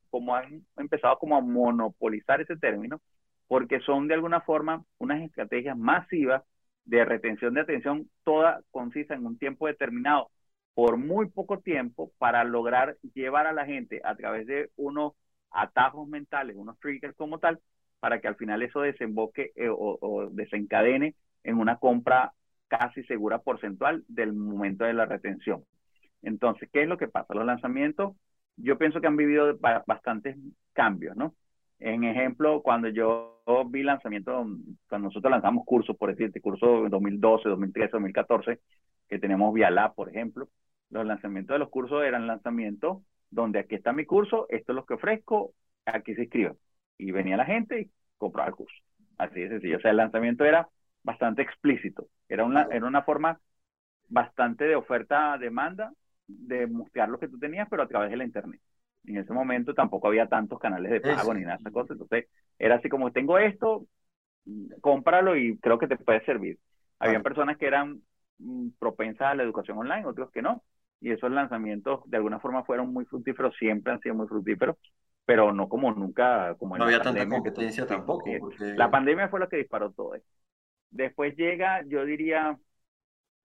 [0.10, 3.02] como han empezado como a monopolizar ese término,
[3.48, 6.44] porque son de alguna forma unas estrategias masivas
[6.86, 10.30] de retención de atención, toda concisa en un tiempo determinado,
[10.74, 15.14] por muy poco tiempo, para lograr llevar a la gente a través de unos
[15.52, 17.60] atajos mentales, unos triggers como tal,
[18.00, 22.34] para que al final eso desemboque eh, o desencadene en una compra
[22.68, 25.64] casi segura porcentual del momento de la retención.
[26.24, 27.34] Entonces, ¿qué es lo que pasa?
[27.34, 28.16] Los lanzamientos
[28.56, 30.38] yo pienso que han vivido bastantes
[30.74, 31.36] cambios, ¿no?
[31.80, 34.46] En ejemplo, cuando yo vi lanzamiento,
[34.88, 38.60] cuando nosotros lanzamos cursos, por decirte, cursos 2012, 2013, 2014,
[39.10, 40.48] que tenemos Vialab, por ejemplo,
[40.90, 44.86] los lanzamientos de los cursos eran lanzamientos donde aquí está mi curso, esto es lo
[44.86, 45.54] que ofrezco,
[45.86, 46.56] aquí se inscribe.
[46.98, 48.76] Y venía la gente y compraba el curso.
[49.18, 49.78] Así de sencillo.
[49.78, 50.70] O sea, el lanzamiento era
[51.04, 52.08] bastante explícito.
[52.30, 53.40] Era una, era una forma
[54.08, 55.92] bastante de oferta-demanda
[56.40, 58.62] de mostrar lo que tú tenías, pero a través de la internet.
[59.06, 61.92] En ese momento tampoco había tantos canales de pago ni nada de esas cosas.
[61.92, 63.86] Entonces, era así como, tengo esto,
[64.82, 66.58] cómpralo y creo que te puede servir.
[67.00, 68.02] Habían personas que eran
[68.40, 70.64] mm, propensas a la educación online, otros que no.
[71.02, 74.78] Y esos lanzamientos de alguna forma fueron muy fructíferos, siempre han sido muy fructíferos,
[75.26, 78.26] pero no como nunca, como no había tanta competencia tampoco.
[78.78, 80.30] La pandemia fue lo que disparó todo esto.
[80.92, 82.58] Después llega, yo diría,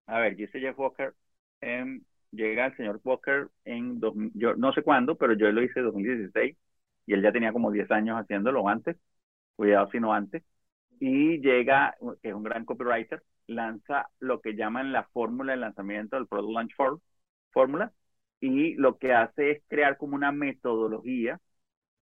[0.07, 1.15] a ver, Jesse Jeff Walker
[1.61, 5.81] en llega el señor Walker en, dos, yo no sé cuándo, pero yo lo hice
[5.81, 6.57] en 2016
[7.07, 8.97] y él ya tenía como 10 años haciéndolo antes,
[9.57, 10.43] cuidado si no antes,
[11.01, 16.17] y llega, que es un gran copywriter, lanza lo que llaman la fórmula de lanzamiento
[16.17, 17.01] del Product Launch for,
[17.53, 17.93] Fórmula,
[18.41, 21.41] y lo que hace es crear como una metodología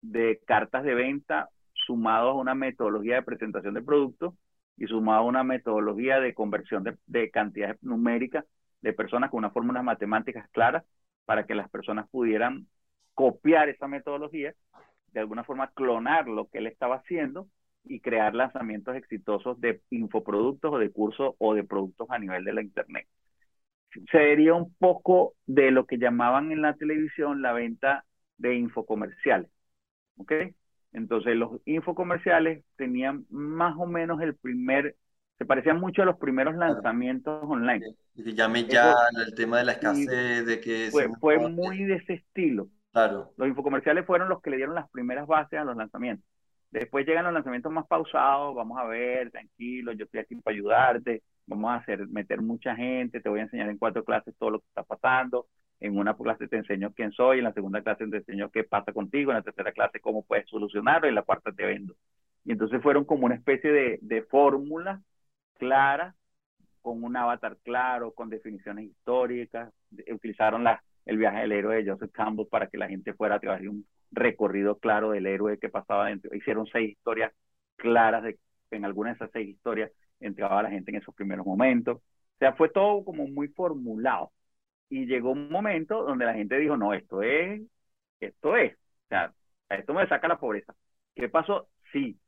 [0.01, 4.33] de cartas de venta sumado a una metodología de presentación de productos
[4.77, 8.45] y sumado a una metodología de conversión de, de cantidades numéricas
[8.81, 10.83] de personas con unas fórmulas matemáticas claras
[11.25, 12.67] para que las personas pudieran
[13.13, 14.55] copiar esa metodología,
[15.11, 17.47] de alguna forma clonar lo que él estaba haciendo
[17.83, 22.53] y crear lanzamientos exitosos de infoproductos o de cursos o de productos a nivel de
[22.53, 23.07] la Internet.
[24.11, 28.05] Sería un poco de lo que llamaban en la televisión la venta
[28.37, 29.49] de infocomerciales.
[30.17, 30.33] ¿Ok?
[30.93, 34.95] Entonces los infocomerciales tenían más o menos el primer
[35.39, 37.95] se parecían mucho a los primeros lanzamientos online.
[38.13, 38.93] Y llame ya
[39.25, 40.89] el tema de la escasez, de que...
[40.91, 42.67] Fue, fue muy de ese estilo.
[42.91, 43.31] Claro.
[43.37, 46.25] Los infocomerciales fueron los que le dieron las primeras bases a los lanzamientos.
[46.71, 51.23] Después llegan los lanzamientos más pausados, vamos a ver, tranquilo, yo estoy aquí para ayudarte,
[51.47, 54.59] vamos a hacer, meter mucha gente, te voy a enseñar en cuatro clases todo lo
[54.59, 55.47] que está pasando,
[55.79, 58.91] en una clase te enseño quién soy, en la segunda clase te enseño qué pasa
[58.91, 61.95] contigo, en la tercera clase cómo puedes solucionarlo, y en la cuarta te vendo.
[62.43, 65.01] Y entonces fueron como una especie de, de fórmula
[65.59, 66.15] clara,
[66.81, 69.71] con un avatar claro, con definiciones históricas.
[70.11, 73.39] Utilizaron la, el viaje del héroe de Joseph Campbell para que la gente fuera a
[73.39, 76.35] través de un recorrido claro del héroe que pasaba dentro.
[76.35, 77.33] Hicieron seis historias
[77.75, 78.23] claras,
[78.71, 81.97] en algunas de esas seis historias entraba la gente en esos primeros momentos.
[81.97, 84.31] O sea, fue todo como muy formulado.
[84.89, 87.61] Y llegó un momento donde la gente dijo, no, esto es,
[88.19, 88.73] esto es.
[88.75, 89.33] O sea,
[89.69, 90.75] esto me saca la pobreza.
[91.15, 91.69] ¿Qué pasó?
[91.91, 92.19] Sí,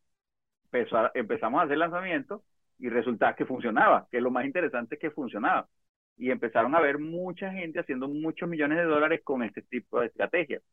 [1.13, 2.41] empezamos a hacer lanzamientos
[2.82, 5.70] y resulta que funcionaba, que lo más interesante es que funcionaba.
[6.17, 10.08] Y empezaron a ver mucha gente haciendo muchos millones de dólares con este tipo de
[10.08, 10.63] estrategias.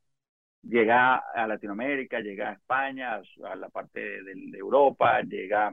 [0.63, 5.73] Llega a Latinoamérica, llega a España, a la parte de, Europa, llega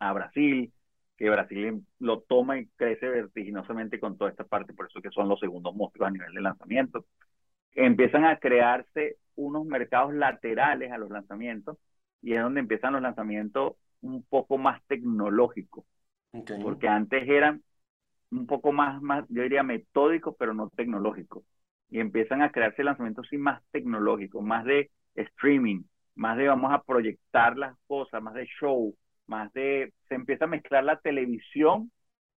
[0.00, 0.72] a Brasil,
[1.16, 5.28] que Brasil lo toma y crece vertiginosamente con toda esta parte, por eso que son
[5.28, 7.06] los segundos monstruos a nivel de lanzamiento.
[7.74, 11.78] Empiezan a crearse unos mercados laterales a los lanzamientos
[12.22, 15.84] y es donde empiezan los lanzamientos un poco más tecnológicos.
[16.58, 17.62] Porque antes eran
[18.30, 21.44] un poco más, más, yo diría metódicos, pero no tecnológicos.
[21.90, 25.84] Y empiezan a crearse lanzamientos sí más tecnológicos, más de streaming,
[26.14, 28.94] más de vamos a proyectar las cosas, más de show,
[29.26, 31.90] más de, se empieza a mezclar la televisión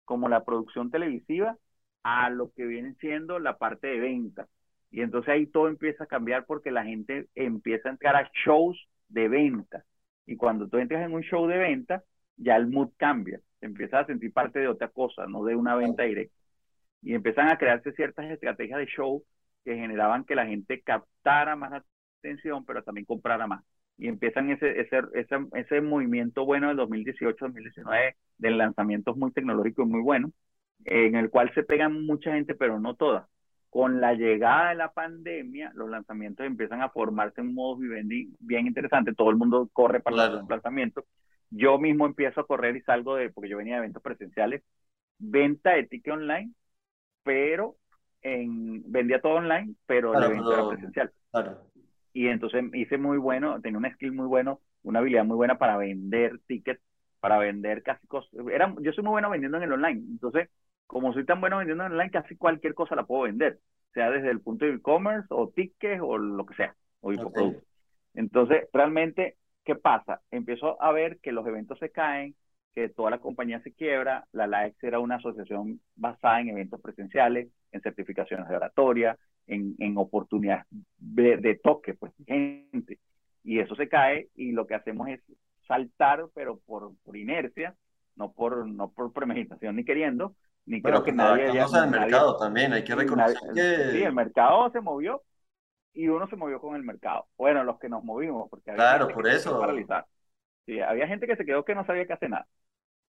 [0.06, 1.58] como la producción televisiva
[2.04, 4.48] a lo que viene siendo la parte de venta.
[4.91, 8.78] Y entonces ahí todo empieza a cambiar porque la gente empieza a entrar a shows
[9.08, 9.86] de venta.
[10.29, 12.03] Y cuando tú entras en un show de venta,
[12.37, 13.41] ya el mood cambia.
[13.61, 16.35] Empiezas a sentir parte de otra cosa, no de una venta directa.
[17.01, 19.23] Y empiezan a crearse ciertas estrategias de show
[19.65, 21.83] que generaban que la gente captara más
[22.19, 23.63] atención, pero también comprara más.
[23.97, 30.01] Y empiezan ese, ese, ese, ese movimiento bueno del 2018-2019 de lanzamientos muy tecnológicos muy
[30.01, 30.31] buenos,
[30.85, 33.27] en el cual se pegan mucha gente, pero no todas
[33.69, 38.67] con la llegada de la pandemia, los lanzamientos empiezan a formarse en modo vivendi bien
[38.67, 39.13] interesante.
[39.13, 41.05] Todo el mundo corre para los lanzamientos.
[41.51, 44.63] Yo mismo empiezo a correr y salgo de, porque yo venía de eventos presenciales,
[45.19, 46.51] venta de ticket online,
[47.23, 47.75] pero
[48.21, 51.12] en, vendía todo online, pero el evento era presencial.
[52.13, 55.77] Y entonces hice muy bueno, tenía un skill muy bueno, una habilidad muy buena para
[55.77, 56.82] vender tickets,
[57.19, 58.32] para vender casi cosas.
[58.51, 60.01] Era, yo soy muy bueno vendiendo en el online.
[60.10, 60.49] Entonces,
[60.89, 63.60] como soy tan bueno vendiendo online, casi cualquier cosa la puedo vender,
[63.93, 67.58] sea desde el punto de e-commerce o tickets o lo que sea, o okay.
[68.15, 70.21] Entonces, realmente, ¿qué pasa?
[70.32, 72.34] Empiezo a ver que los eventos se caen,
[72.73, 77.49] que toda la compañía se quiebra, la LAEX era una asociación basada en eventos presenciales,
[77.71, 80.65] en certificaciones de oratoria, en, en oportunidades
[80.97, 82.97] de, toque, pues, gente.
[83.43, 85.21] Y eso se cae y lo que hacemos es
[85.67, 87.75] saltar, pero por, por inercia,
[88.15, 90.34] no por, no por premeditación ni queriendo,
[90.69, 93.91] ni creo que nadie haya, el mercado también, hay que reconocer que...
[93.91, 95.23] Sí, el mercado se movió
[95.93, 97.25] y uno se movió con el mercado.
[97.38, 99.60] Bueno, los que nos movimos, porque había claro, por eso.
[99.60, 100.05] Paralizar.
[100.67, 102.47] Sí, había gente que se quedó que no sabía qué hacer nada.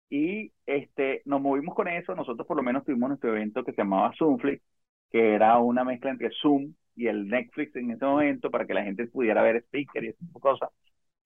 [0.08, 3.82] Y este, nos movimos con eso, nosotros por lo menos tuvimos nuestro evento que se
[3.82, 4.62] llamaba Zoomflix,
[5.10, 8.84] que era una mezcla entre Zoom y el Netflix en ese momento para que la
[8.84, 10.70] gente pudiera ver speaker y ese tipo de cosas.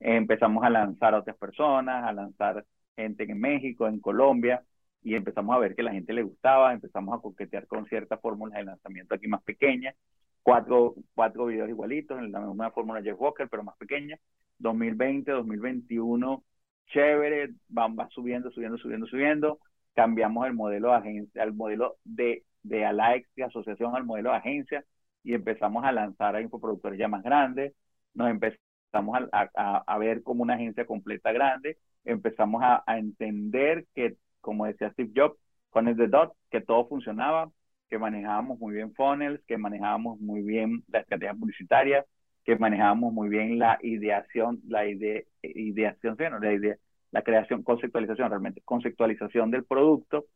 [0.00, 2.64] empezamos a lanzar a otras personas, a lanzar
[2.96, 4.64] gente en México, en Colombia,
[5.04, 8.58] y empezamos a ver que la gente le gustaba, empezamos a coquetear con ciertas fórmulas
[8.58, 9.94] de lanzamiento aquí más pequeñas,
[10.42, 14.18] cuatro, cuatro videos igualitos, en la misma fórmula Jeff Walker, pero más pequeña,
[14.58, 16.42] 2020, 2021,
[16.86, 19.58] chévere, van, va subiendo, subiendo, subiendo, subiendo,
[19.94, 24.36] cambiamos el modelo de agencia, el modelo de, de Alex, de asociación al modelo de
[24.36, 24.84] agencia,
[25.22, 27.74] y empezamos a lanzar a infoproductores ya más grandes,
[28.14, 34.66] nos empezamos a, a, ver como una agencia completa grande, empezamos a entender que como
[34.66, 35.38] decía Steve Jobs,
[35.70, 37.50] con el The Dot, que todo funcionaba,
[37.88, 42.04] que manejábamos muy bien funnels, que manejábamos muy bien la estrategia publicitaria,
[42.44, 46.76] que manejábamos muy bien la ideación, la ide, ideación, la idea,
[47.10, 50.26] la creación, conceptualización realmente, conceptualización del producto,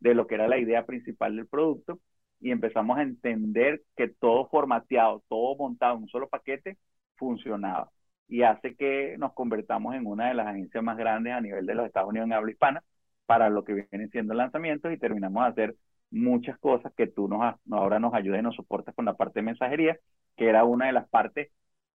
[0.00, 2.00] de lo que era la idea principal del producto,
[2.40, 6.78] y empezamos a entender que todo formateado, todo montado en un solo paquete,
[7.16, 7.90] funcionaba.
[8.28, 11.74] Y hace que nos convertamos en una de las agencias más grandes a nivel de
[11.74, 12.82] los Estados Unidos en habla hispana,
[13.28, 15.76] para lo que vienen siendo lanzamientos y terminamos de hacer
[16.10, 19.44] muchas cosas que tú nos, ahora nos ayudas y nos soportas con la parte de
[19.44, 19.98] mensajería,
[20.34, 21.50] que era una de las partes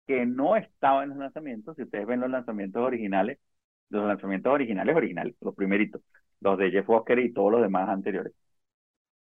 [0.06, 1.78] que no estaba en los lanzamientos.
[1.78, 3.39] Si ustedes ven los lanzamientos originales,
[3.88, 6.02] los lanzamientos originales, originales, los primeritos,
[6.41, 8.34] los de Jeff Walker y todos los demás anteriores,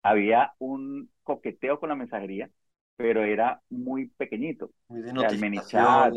[0.03, 2.49] había un coqueteo con la mensajería,
[2.97, 4.71] pero era muy pequeñito.
[4.89, 6.13] Muy de notificación,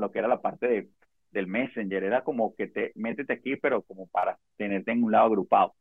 [0.00, 0.88] lo que era la parte de
[1.34, 5.26] del Messenger, era como que te métete aquí, pero como para tenerte en un lado
[5.26, 5.74] agrupado.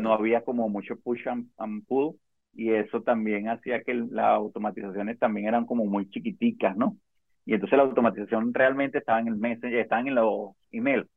[0.00, 2.16] No había como mucho push and, pull
[2.52, 6.96] y eso también hacía que las automatizaciones también eran como muy chiquiticas, ¿no?
[7.46, 11.08] Y entonces la automatización realmente estaba en el Messenger, estaban en los emails.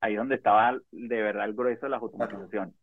[0.00, 2.74] Ahí donde estaba de verdad el grueso de las automatizaciones.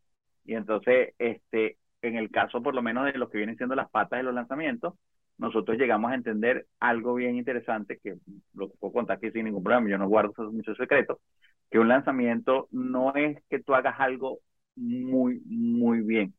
[0.45, 3.89] Y entonces, este, en el caso por lo menos de lo que vienen siendo las
[3.91, 4.95] patas de los lanzamientos,
[5.41, 8.17] nosotros llegamos a entender algo bien interesante, que
[8.55, 11.19] lo puedo contar aquí sin ningún problema, yo no guardo muchos secretos,
[11.71, 14.39] que un lanzamiento no es que tú hagas algo
[14.75, 16.35] muy, muy bien.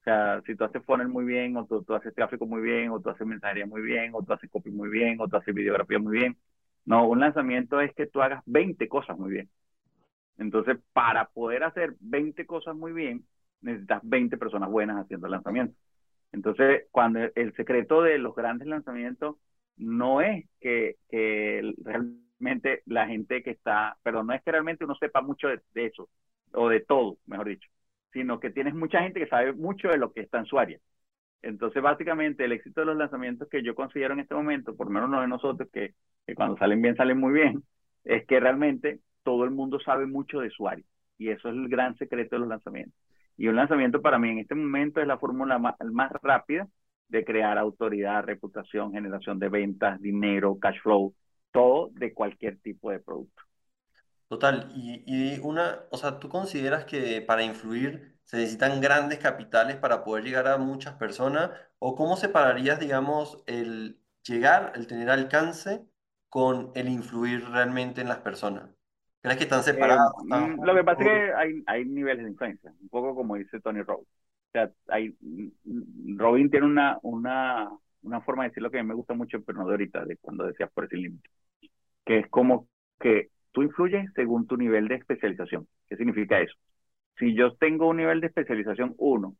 [0.00, 3.00] O sea, si tú haces funnel muy bien, o tú, haces tráfico muy bien, o
[3.00, 5.98] tú haces mensajería muy bien, o tú haces copy muy bien, o tú haces videografía
[5.98, 6.36] muy bien,
[6.86, 9.50] No, un lanzamiento es que tú hagas 20 cosas muy bien.
[10.38, 13.26] Entonces, para poder hacer 20 cosas muy bien,
[13.62, 15.76] necesitas 20 personas buenas haciendo el lanzamiento.
[16.32, 19.36] Entonces, cuando el secreto de los grandes lanzamientos
[19.76, 20.96] no es que,
[21.84, 26.08] realmente la gente que está, perdón, no es que realmente uno sepa mucho de, eso,
[26.52, 27.68] o de todo, mejor dicho,
[28.12, 30.78] sino que tienes mucha gente que sabe mucho de lo que está en su área.
[31.42, 34.92] Entonces, básicamente, el éxito de los lanzamientos que yo considero en este momento, por lo
[34.94, 35.94] menos no de nosotros, que,
[36.26, 37.62] que cuando salen bien, salen muy bien,
[38.04, 40.84] es que realmente todo el mundo sabe mucho de su área.
[41.18, 43.05] Y eso es el gran secreto de los lanzamientos.
[43.36, 45.76] Y un lanzamiento para mí en este momento es la fórmula más,
[46.22, 46.68] rápida
[47.08, 51.14] de crear autoridad, reputación, generación de ventas, dinero, cash flow,
[51.52, 53.42] todo de cualquier tipo de producto.
[54.28, 59.76] Total, y, y una, o sea, ¿tú consideras que para influir se necesitan grandes capitales
[59.76, 61.50] para poder llegar a muchas personas?
[61.78, 65.86] ¿O cómo separarías, digamos, el llegar, el tener alcance
[66.28, 68.75] con el influir realmente en las personas?
[69.26, 70.12] ¿Crees que están separados?
[70.30, 73.34] Eh, mm, lo que pasa es que hay, hay niveles de influencia, un poco como
[73.34, 74.06] dice Tony Robbins.
[74.06, 77.68] O sea, hay, mm, Robin tiene una, una,
[78.02, 80.04] una forma de decir lo que a mí me gusta mucho, pero no de ahorita,
[80.04, 81.28] de cuando decías por ese límite,
[82.04, 82.68] que es como
[83.00, 85.66] que tú influyes según tu nivel de especialización.
[85.88, 86.54] ¿Qué significa eso?
[87.18, 89.36] Si yo tengo un nivel de especialización 1, o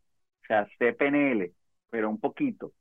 [0.49, 1.53] sea, CPNL,
[1.91, 2.73] pero un poquito,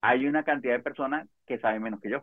[0.00, 2.22] hay una cantidad de personas que saben menos que yo.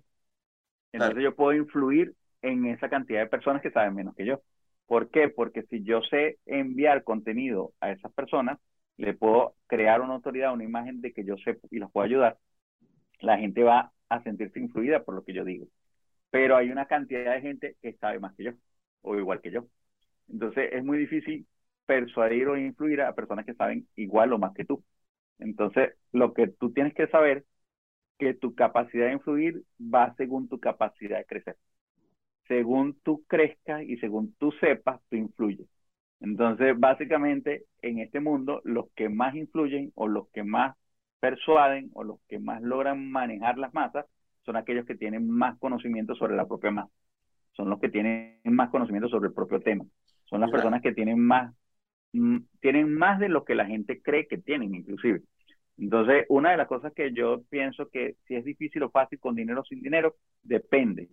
[0.91, 4.41] Entonces yo puedo influir en esa cantidad de personas que saben menos que yo.
[4.87, 5.29] ¿Por qué?
[5.29, 8.59] Porque si yo sé enviar contenido a esas personas,
[8.97, 12.37] le puedo crear una autoridad, una imagen de que yo sé y los puedo ayudar.
[13.21, 15.67] La gente va a sentirse influida por lo que yo digo.
[16.31, 18.51] Pero hay una cantidad de gente que sabe más que yo
[19.01, 19.67] o igual que yo.
[20.29, 21.47] Entonces es muy difícil
[21.85, 24.83] persuadir o influir a personas que saben igual o más que tú.
[25.39, 27.45] Entonces, lo que tú tienes que saber
[28.19, 31.57] que tu capacidad de influir va según tu capacidad de crecer
[32.47, 35.67] según tú crezcas y según tú sepas, tú influyes.
[36.19, 40.75] Entonces, básicamente, en este mundo, los que más influyen o los que más
[41.19, 44.05] persuaden o los que más logran manejar las masas
[44.45, 46.91] son aquellos que tienen más conocimiento sobre la propia masa.
[47.53, 49.85] Son los que tienen más conocimiento sobre el propio tema.
[50.25, 51.53] Son las personas que tienen más,
[52.13, 55.21] mm, tienen más de lo que la gente cree que tienen, inclusive.
[55.77, 59.35] Entonces, una de las cosas que yo pienso que si es difícil o fácil con
[59.35, 61.09] dinero o sin dinero, depende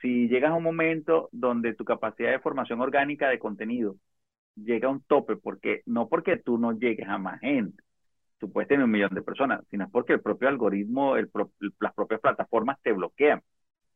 [0.00, 3.96] si llegas a un momento donde tu capacidad de formación orgánica de contenido
[4.56, 7.82] llega a un tope, porque no porque tú no llegues a más gente,
[8.38, 11.30] tú puedes tener un millón de personas, sino porque el propio algoritmo, el
[11.80, 13.42] las propias plataformas te bloquean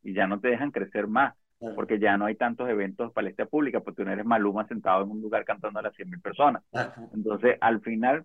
[0.02, 1.34] y ya no te dejan crecer más,
[1.74, 5.10] porque ya no hay tantos eventos palestra pública, porque tú no eres Maluma sentado en
[5.10, 6.62] un lugar cantando a las 100 mil personas.
[7.12, 8.24] Entonces, al final,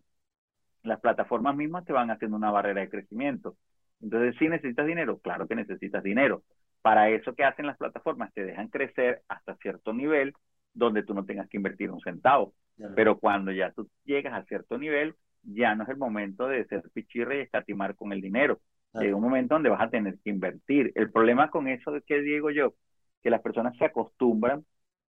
[0.84, 3.56] las plataformas mismas te van haciendo una barrera de crecimiento.
[4.02, 6.44] Entonces, si necesitas dinero, claro que necesitas dinero,
[6.82, 10.34] para eso que hacen las plataformas, te dejan crecer hasta cierto nivel
[10.74, 12.54] donde tú no tengas que invertir un centavo.
[12.96, 16.82] Pero cuando ya tú llegas a cierto nivel, ya no es el momento de ser
[16.94, 18.60] pichirre y escatimar con el dinero.
[18.94, 20.92] Llega un momento donde vas a tener que invertir.
[20.96, 22.74] El problema con eso es que digo yo,
[23.22, 24.66] que las personas se acostumbran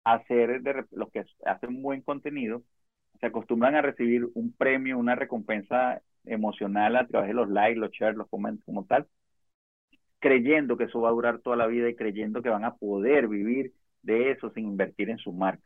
[0.03, 2.63] a hacer de, los que hacen buen contenido,
[3.19, 7.91] se acostumbran a recibir un premio, una recompensa emocional a través de los likes, los
[7.91, 9.07] shares, los comments como tal,
[10.19, 13.27] creyendo que eso va a durar toda la vida y creyendo que van a poder
[13.27, 15.63] vivir de eso sin invertir en su marca.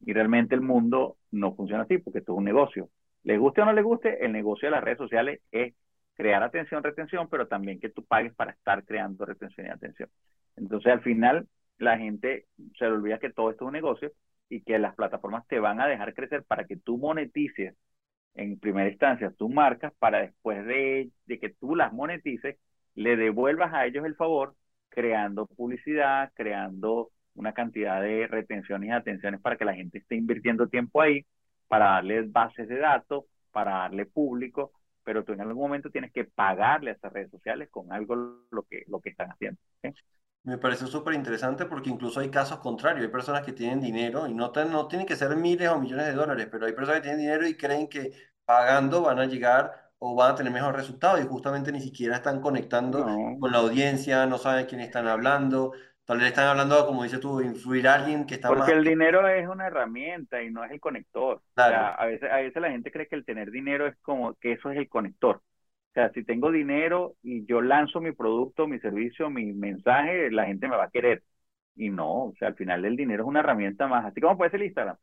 [0.00, 2.90] Y realmente el mundo no funciona así porque esto es un negocio.
[3.24, 5.74] Les guste o no les guste, el negocio de las redes sociales es
[6.14, 10.08] crear atención, retención, pero también que tú pagues para estar creando retención y atención.
[10.56, 12.46] Entonces al final la gente
[12.78, 14.12] se le olvida que todo esto es un negocio
[14.48, 17.74] y que las plataformas te van a dejar crecer para que tú monetices
[18.34, 22.56] en primera instancia tus marcas para después de, de que tú las monetices
[22.98, 24.56] le devuelvas a ellos el favor
[24.88, 30.66] creando publicidad, creando una cantidad de retenciones y atenciones para que la gente esté invirtiendo
[30.66, 31.24] tiempo ahí,
[31.68, 34.72] para darles bases de datos, para darle público,
[35.04, 38.16] pero tú en algún momento tienes que pagarle a esas redes sociales con algo
[38.50, 39.60] lo que, lo que están haciendo.
[40.42, 43.04] Me parece súper interesante porque incluso hay casos contrarios.
[43.04, 46.14] Hay personas que tienen dinero y no, no tienen que ser miles o millones de
[46.14, 48.10] dólares, pero hay personas que tienen dinero y creen que
[48.44, 52.40] pagando van a llegar o van a tener mejor resultado y justamente ni siquiera están
[52.40, 53.04] conectando
[53.40, 55.72] con la audiencia, no saben quién están hablando,
[56.04, 59.26] tal vez están hablando, como dices tú, influir a alguien que está Porque el dinero
[59.28, 61.42] es una herramienta y no es el conector.
[61.56, 64.70] a, veces, a veces la gente cree que el tener dinero es como que eso
[64.70, 65.36] es el conector.
[65.36, 70.44] O sea, si tengo dinero y yo lanzo mi producto, mi servicio, mi mensaje, la
[70.44, 71.24] gente me va a querer.
[71.74, 74.50] Y no, o sea, al final el dinero es una herramienta más, así como puede
[74.50, 74.96] ser el Instagram,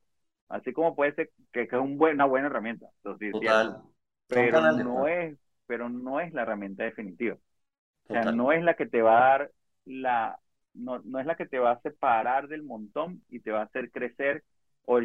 [0.49, 2.87] así como puede ser que, es un buen, una buena herramienta.
[3.03, 3.81] Entonces, Total
[4.27, 7.37] pero no es, pero no es la herramienta definitiva.
[8.07, 9.51] O sea, no es la que te va a dar
[9.85, 10.39] la
[10.75, 13.65] no, no es la que te va a separar del montón y te va a
[13.65, 14.43] hacer crecer
[14.83, 14.99] o,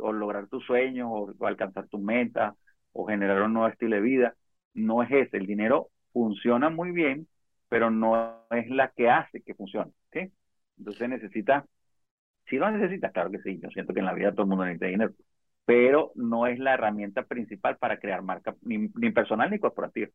[0.00, 2.56] o, lograr tus sueños o, alcanzar tu meta
[2.92, 4.34] o generar un nuevo estilo de vida.
[4.74, 5.36] No es ese.
[5.36, 7.28] El dinero funciona muy bien,
[7.68, 9.92] pero no es la que hace que funcione.
[10.12, 10.32] ¿sí?
[10.78, 11.66] Entonces necesita,
[12.46, 13.58] si lo necesitas, claro que sí.
[13.62, 15.14] Yo siento que en la vida todo el mundo necesita dinero,
[15.64, 20.08] pero no es la herramienta principal para crear marca, ni, ni personal ni corporativa.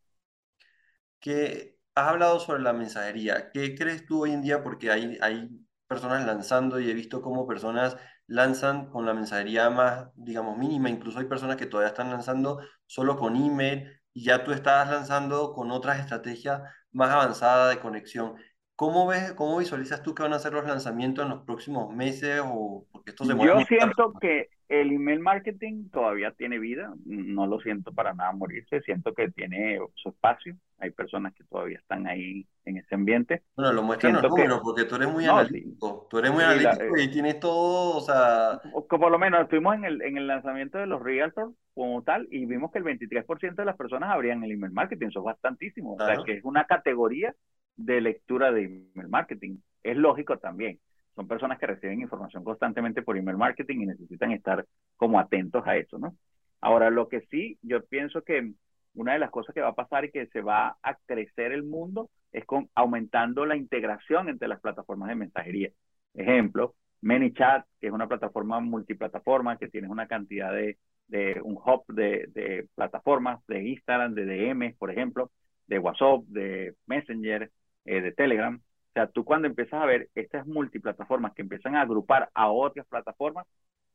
[1.20, 3.50] Que has hablado sobre la mensajería.
[3.52, 4.64] ¿Qué crees tú hoy en día?
[4.64, 5.50] Porque hay, hay
[5.88, 10.90] personas lanzando y he visto cómo personas lanzan con la mensajería más, digamos, mínima.
[10.90, 15.54] Incluso hay personas que todavía están lanzando solo con email y ya tú estás lanzando
[15.54, 18.36] con otras estrategias más avanzadas de conexión.
[18.76, 22.42] ¿Cómo ves, cómo visualizas tú que van a ser los lanzamientos en los próximos meses
[22.44, 27.60] o porque esto se Yo siento que el email marketing todavía tiene vida, no lo
[27.62, 32.46] siento para nada morirse, siento que tiene su espacio, hay personas que todavía están ahí
[32.66, 33.44] en ese ambiente.
[33.56, 37.10] Bueno, lo muestran los números, porque tú eres muy analítico, tú eres muy analítico y
[37.10, 38.60] tienes todo, o sea...
[38.88, 42.46] Por lo menos estuvimos en el, en el lanzamiento de los Realtors como tal y
[42.46, 46.06] vimos que el 23% de las personas abrían el email marketing, eso es bastantísimo, o
[46.06, 47.34] sea que es una categoría
[47.78, 50.80] de lectura de email marketing, es lógico también
[51.18, 54.66] son personas que reciben información constantemente por email marketing y necesitan estar
[54.98, 56.16] como atentos a eso, ¿no?
[56.62, 58.54] Ahora, lo que sí, yo pienso que
[58.94, 61.64] una de las cosas que va a pasar y que se va a crecer el
[61.64, 65.72] mundo es con aumentando la integración entre las plataformas de mensajería.
[66.14, 71.84] Ejemplo, ManyChat, que es una plataforma multiplataforma que tiene una cantidad de, de un hub
[71.88, 75.32] de, de, plataformas, de Instagram, de DM, por ejemplo,
[75.66, 77.52] de WhatsApp, de Messenger,
[77.86, 78.62] eh, de Telegram,
[78.98, 83.46] sea, tú cuando empiezas a ver estas multiplataformas que empiezan a agrupar a otras plataformas,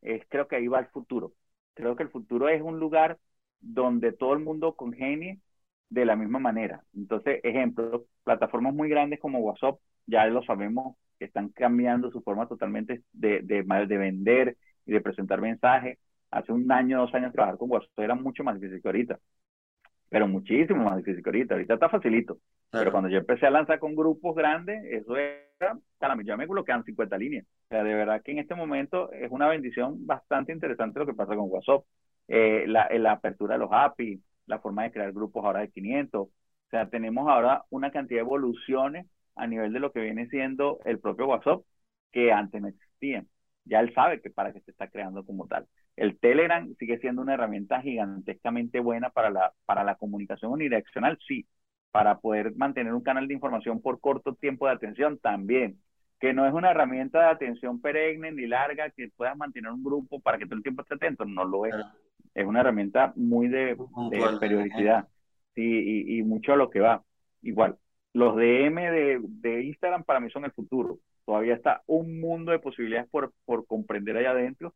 [0.03, 1.33] es, creo que ahí va el futuro.
[1.75, 3.19] Creo que el futuro es un lugar
[3.61, 5.41] donde todo el mundo congenie
[5.89, 6.85] de la misma manera.
[6.95, 13.03] Entonces, ejemplo, plataformas muy grandes como WhatsApp, ya lo sabemos, están cambiando su forma totalmente
[13.13, 15.99] de, de, de vender y de presentar mensajes.
[16.31, 19.19] Hace un año, dos años trabajar con WhatsApp era mucho más difícil que ahorita
[20.13, 21.55] pero muchísimo más difícil que ahorita.
[21.57, 22.39] Ahorita está facilito.
[22.77, 26.85] Pero cuando yo empecé a lanzar con grupos grandes, eso era, caramba, yo me bloquean
[26.85, 27.47] 50 líneas.
[27.47, 31.15] O sea, de verdad que en este momento es una bendición bastante interesante lo que
[31.15, 31.85] pasa con WhatsApp.
[32.29, 36.29] Eh, la, la apertura de los API, la forma de crear grupos ahora de 500.
[36.29, 36.33] O
[36.71, 39.07] sea, tenemos ahora una cantidad de evoluciones
[39.37, 41.63] a nivel de lo que viene siendo el propio WhatsApp
[42.13, 43.29] que antes no existían.
[43.67, 45.67] Ya él sabe que para qué se está creando como tal.
[45.97, 51.47] El Telegram sigue siendo una herramienta gigantescamente buena para la, para la comunicación unidireccional, sí.
[51.91, 55.79] Para poder mantener un canal de información por corto tiempo de atención, también.
[56.19, 60.21] Que no es una herramienta de atención perenne ni larga que puedas mantener un grupo
[60.21, 61.75] para que todo el tiempo esté atento, no lo es.
[62.35, 63.77] Es una herramienta muy de,
[64.11, 65.09] de periodicidad
[65.55, 67.03] sí, y, y, mucho a lo que va.
[67.43, 67.77] Igual,
[68.15, 70.99] los DM de, de Instagram para mí son el futuro.
[71.27, 74.75] Todavía está un mundo de posibilidades por, por comprender allá adentro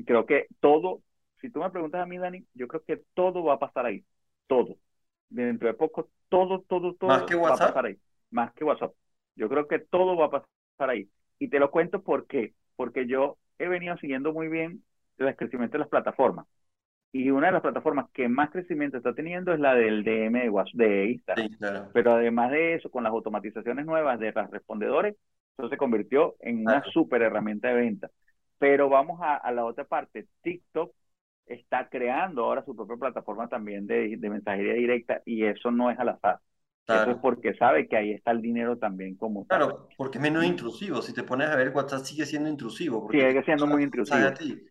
[0.00, 1.02] y creo que todo,
[1.42, 4.02] si tú me preguntas a mí, Dani, yo creo que todo va a pasar ahí.
[4.46, 4.78] Todo.
[5.28, 7.98] Dentro de poco, todo, todo, todo ¿Más que va a pasar ahí.
[8.30, 8.94] Más que WhatsApp.
[9.36, 11.10] Yo creo que todo va a pasar ahí.
[11.38, 12.54] Y te lo cuento por qué.
[12.76, 14.82] Porque yo he venido siguiendo muy bien
[15.18, 16.46] el crecimiento de las plataformas.
[17.12, 20.48] Y una de las plataformas que más crecimiento está teniendo es la del DM de,
[20.48, 21.90] WhatsApp, de Instagram.
[21.92, 25.14] Pero además de eso, con las automatizaciones nuevas de los respondedores,
[25.58, 28.10] eso se convirtió en una super herramienta de venta.
[28.60, 30.26] Pero vamos a, la otra parte.
[30.42, 30.92] TikTok
[31.46, 36.10] está creando ahora su propia plataforma también de, mensajería directa y eso no es al
[36.10, 36.38] azar.
[36.86, 40.44] Eso es porque sabe que ahí está el dinero también como Claro, porque es menos
[40.44, 41.00] intrusivo.
[41.00, 43.08] Si te pones a ver, WhatsApp sigue siendo intrusivo.
[43.10, 44.28] sigue siendo muy intrusivo.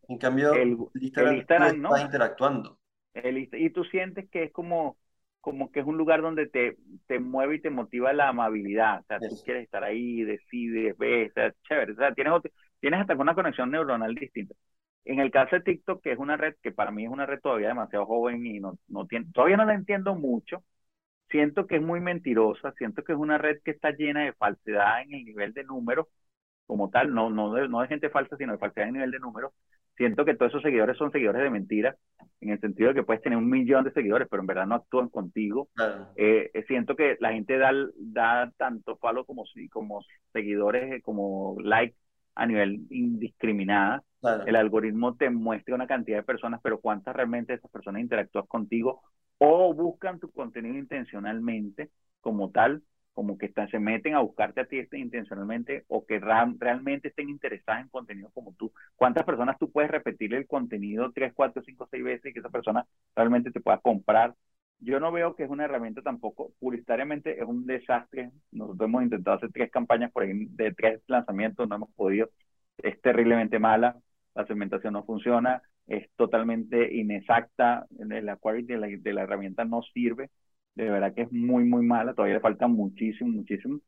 [0.07, 1.97] En cambio, el, Instagram, no.
[1.97, 2.77] interactuando.
[3.15, 4.97] y tú sientes que es como,
[5.41, 6.77] como que es un lugar donde te,
[7.07, 8.99] te mueve y te motiva la amabilidad.
[8.99, 11.93] O sea, tú quieres estar ahí, decides, ves, o sea, chévere.
[11.93, 14.55] O sea, tienes otro, tienes hasta una conexión neuronal distinta.
[15.05, 17.39] En el caso de TikTok, que es una red que para mí es una red
[17.39, 20.63] todavía demasiado joven y no, no tiene, todavía no la entiendo mucho,
[21.29, 25.01] siento que es muy mentirosa, siento que es una red que está llena de falsedad
[25.01, 26.07] en el nivel de números,
[26.65, 29.11] como tal, no, no, de, no de gente falsa, sino de falsedad en el nivel
[29.11, 29.53] de números.
[29.97, 31.95] Siento que todos esos seguidores son seguidores de mentira,
[32.39, 34.75] en el sentido de que puedes tener un millón de seguidores, pero en verdad no
[34.75, 35.69] actúan contigo.
[36.15, 40.01] Eh, eh, siento que la gente da, da tanto follow como, como
[40.31, 41.95] seguidores, eh, como like
[42.39, 44.01] a nivel indiscriminada.
[44.45, 49.01] El algoritmo te muestra una cantidad de personas, pero cuántas realmente esas personas interactúan contigo
[49.37, 51.89] o buscan tu contenido intencionalmente
[52.21, 52.81] como tal,
[53.13, 57.83] como que están, se meten a buscarte a ti intencionalmente o que realmente estén interesadas
[57.83, 58.71] en contenido como tú.
[58.95, 62.49] ¿Cuántas personas tú puedes repetir el contenido tres, cuatro, cinco, seis veces y que esa
[62.49, 62.85] persona
[63.15, 64.33] realmente te pueda comprar
[64.79, 68.31] yo no veo que es una herramienta tampoco, publicitariamente es un desastre.
[68.51, 72.29] Nosotros hemos intentado hacer tres campañas por ahí de tres lanzamientos, no hemos podido.
[72.77, 73.97] Es terriblemente mala,
[74.35, 79.81] la segmentación no funciona, es totalmente inexacta, la quality de la, de la herramienta no
[79.81, 80.29] sirve,
[80.75, 83.79] de verdad que es muy, muy mala, todavía le falta muchísimo, muchísimo.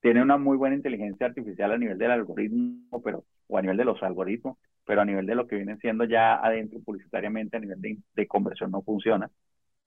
[0.00, 3.84] Tiene una muy buena inteligencia artificial a nivel del algoritmo, pero, o a nivel de
[3.84, 7.80] los algoritmos, pero a nivel de lo que viene siendo ya adentro publicitariamente, a nivel
[8.14, 9.30] de conversión no funciona.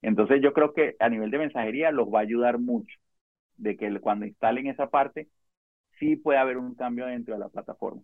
[0.04, 2.94] Entonces yo creo que a nivel de mensajería los va a ayudar mucho,
[3.56, 5.28] de que cuando instalen esa parte,
[5.98, 8.02] sí puede haber un cambio dentro de la plataforma.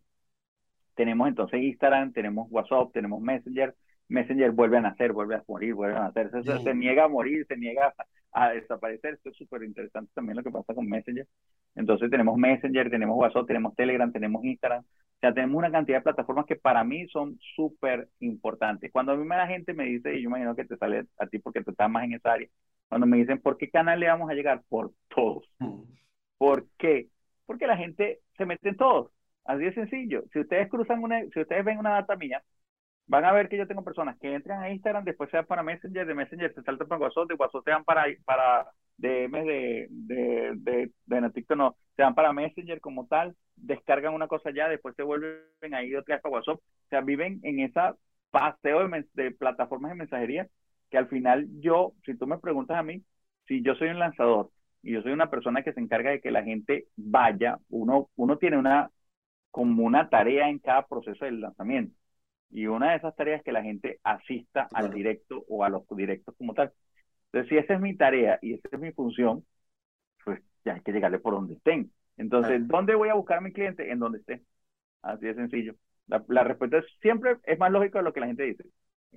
[0.95, 3.75] Tenemos entonces Instagram, tenemos WhatsApp, tenemos Messenger.
[4.09, 6.31] Messenger vuelve a nacer, vuelve a morir, vuelve a nacer.
[6.31, 7.95] Se, se niega a morir, se niega
[8.33, 9.15] a, desaparecer.
[9.15, 11.27] Esto es súper interesante también lo que pasa con Messenger.
[11.75, 14.85] Entonces tenemos Messenger, tenemos WhatsApp, tenemos Telegram, tenemos Instagram.
[15.21, 18.91] O sea, tenemos una cantidad de plataformas que para mí son súper importantes.
[18.91, 21.39] Cuando a mí la gente me dice, y yo imagino que te sale a ti
[21.39, 22.49] porque tú estás más en esa área,
[22.89, 24.63] cuando me dicen, ¿por qué canal le vamos a llegar?
[24.71, 25.45] Por todos.
[25.59, 25.83] Mm.
[26.39, 27.09] ¿Por qué?
[27.45, 29.13] Porque la gente se mete en todos.
[29.45, 30.25] Así de sencillo.
[30.33, 32.43] Si ustedes cruzan una, si ustedes ven una data mía,
[33.07, 35.63] van a ver que yo tengo personas que entran a Instagram, después se van para
[35.63, 39.87] Messenger, de Messenger se saltan para WhatsApp, de WhatsApp se van para, para DMs de,
[39.91, 44.69] de, de, de, TikTok, no, se van para Messenger como tal, descargan una cosa ya,
[44.69, 46.57] después se vuelven ahí otra vez para WhatsApp.
[46.59, 47.97] O sea, viven en esa
[48.31, 50.49] paseo de, de plataformas de mensajería
[50.91, 53.03] que al final yo, si tú me preguntas a mí,
[53.47, 54.51] si yo soy un lanzador
[54.83, 58.39] y yo soy una persona que se encarga de que la gente vaya, uno, uno
[58.39, 58.91] tiene una
[59.51, 61.95] como una tarea en cada proceso del lanzamiento.
[62.51, 65.83] Y una de esas tareas es que la gente asista al directo o a los
[65.91, 66.73] directos como tal.
[67.33, 69.45] Entonces, si esa es mi tarea y esa es mi función,
[70.25, 71.93] pues ya hay que llegarle por donde estén.
[72.17, 73.91] Entonces, ¿dónde voy a buscar a mi cliente?
[73.91, 74.43] En donde esté.
[75.03, 75.75] Así de sencillo.
[76.07, 78.65] La, la, respuesta es, siempre es más lógico de lo que la gente dice.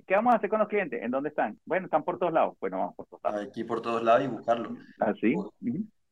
[0.06, 1.02] ¿Qué vamos a hacer con los clientes?
[1.02, 1.58] ¿En dónde están?
[1.64, 2.56] Bueno, están por todos lados.
[2.60, 3.46] Bueno, vamos por todos lados.
[3.46, 4.76] Aquí por todos lados y buscarlo.
[5.00, 5.34] Así.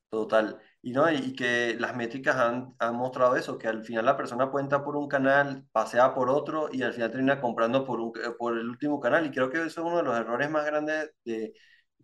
[0.08, 0.58] Total.
[0.82, 4.50] Y, no, y que las métricas han, han, mostrado eso, que al final la persona
[4.50, 8.58] cuenta por un canal, pasea por otro y al final termina comprando por, un, por
[8.58, 9.24] el último canal.
[9.26, 11.54] Y creo que eso es uno de los errores más grandes de,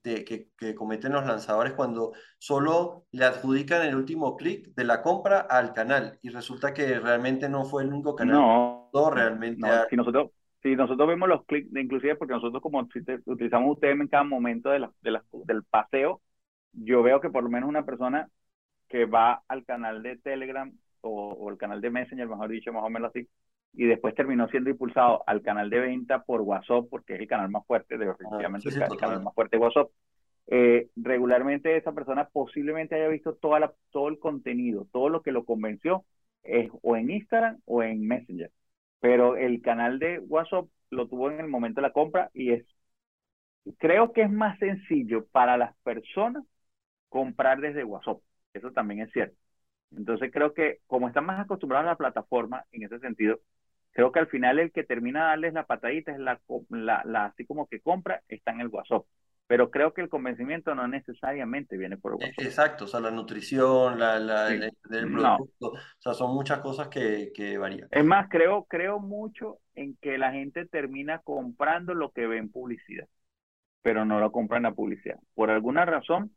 [0.03, 5.03] de, que, que, cometen los lanzadores cuando solo le adjudican el último clic de la
[5.03, 8.37] compra al canal y resulta que realmente no fue el único canal.
[8.37, 9.61] No, realmente.
[9.61, 10.31] No, si nosotros,
[10.63, 12.87] si nosotros vemos los clics, inclusive porque nosotros como
[13.27, 16.21] utilizamos UTM en cada momento de la, de la, del paseo,
[16.73, 18.29] yo veo que por lo menos una persona
[18.89, 22.91] que va al canal de Telegram o, el canal de Messenger, mejor dicho, más o
[22.91, 23.29] menos así,
[23.73, 27.51] y después terminó siendo impulsado al canal de venta por WhatsApp, porque es el canal
[27.51, 29.91] más fuerte, de, definitivamente ah, el, canal más fuerte de WhatsApp.
[30.51, 35.33] Eh, regularmente esa persona posiblemente haya visto toda la, todo el contenido, todo lo que
[35.33, 36.05] lo convenció,
[36.43, 38.51] es o en Instagram o en Messenger.
[39.01, 42.67] Pero el canal de WhatsApp lo tuvo en el momento de la compra y es,
[43.79, 46.45] creo que es más sencillo para las personas
[47.09, 48.19] comprar desde WhatsApp.
[48.55, 49.37] Eso también es cierto.
[49.97, 53.39] Entonces creo que como están más acostumbrados a la plataforma en ese sentido,
[53.99, 57.25] creo que al final el que termina de darles la patadita es la, la, la
[57.25, 59.03] así como que compra, está en el WhatsApp.
[59.49, 62.45] Pero creo que el convencimiento no necesariamente viene por el WhatsApp.
[62.45, 67.33] Exacto, o sea, la nutrición, la, la el, producto, o sea, son muchas cosas que,
[67.35, 67.89] que varían.
[67.91, 72.53] Es más, creo, creo mucho en que la gente termina comprando lo que ve en
[72.53, 73.09] publicidad,
[73.83, 75.19] pero no lo compra en la publicidad.
[75.35, 76.31] Por alguna razón,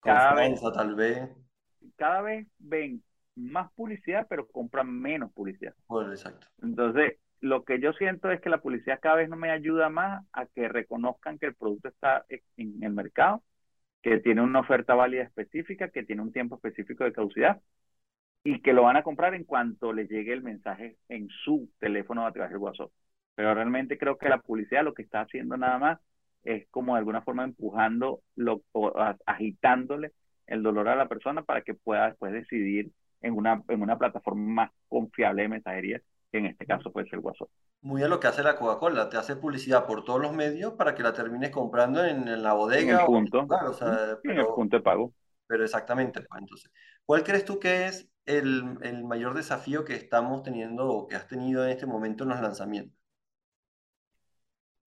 [0.00, 1.30] cada vez, tal vez.
[1.94, 3.04] Cada vez ven
[3.36, 5.74] más publicidad, pero compran menos publicidad.
[5.88, 6.46] Bueno, exacto.
[6.62, 10.24] Entonces, lo que yo siento es que la publicidad cada vez no me ayuda más
[10.32, 13.42] a que reconozcan que el producto está en el mercado,
[14.02, 17.60] que tiene una oferta válida específica, que tiene un tiempo específico de caducidad
[18.44, 22.26] y que lo van a comprar en cuanto le llegue el mensaje en su teléfono
[22.26, 22.90] a través del WhatsApp.
[23.34, 25.98] Pero realmente creo que la publicidad lo que está haciendo nada más
[26.44, 28.92] es como de alguna forma empujando, lo, o
[29.26, 30.12] agitándole
[30.46, 32.90] el dolor a la persona para que pueda después decidir
[33.24, 36.00] en una, en una plataforma más confiable de mensajería,
[36.30, 37.48] que en este caso puede ser WhatsApp.
[37.80, 40.94] Muy a lo que hace la Coca-Cola, te hace publicidad por todos los medios para
[40.94, 42.94] que la termines comprando en, la bodega.
[42.94, 43.46] En el punto,
[44.24, 45.12] en el punto de pago.
[45.46, 46.70] Pero exactamente, pues entonces,
[47.04, 51.26] ¿cuál crees tú que es el, el mayor desafío que estamos teniendo o que has
[51.26, 52.98] tenido en este momento en los lanzamientos?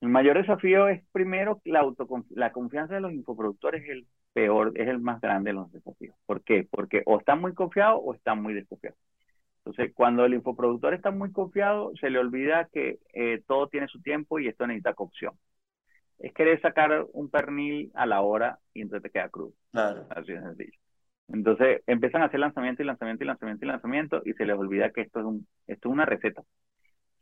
[0.02, 1.84] El mayor desafío es primero la,
[2.30, 4.08] la confianza de los infoproductores es el
[4.38, 6.16] peor, es el más grande de los desafíos.
[6.28, 6.68] ¿Por qué?
[6.70, 9.00] Porque o están muy confiados o están muy desconfiados.
[9.66, 14.00] Entonces, cuando el infoproductor está muy confiado, se le olvida que eh, todo tiene su
[14.00, 15.34] tiempo y esto necesita cocción.
[16.20, 19.54] Es querer sacar un pernil a la hora y entonces te queda crudo.
[19.72, 20.06] Claro.
[20.12, 20.80] Así de sencillo.
[21.30, 24.92] Entonces, empiezan a hacer lanzamiento y lanzamiento y lanzamiento y lanzamiento y se les olvida
[24.92, 26.44] que esto es, un, esto es una receta.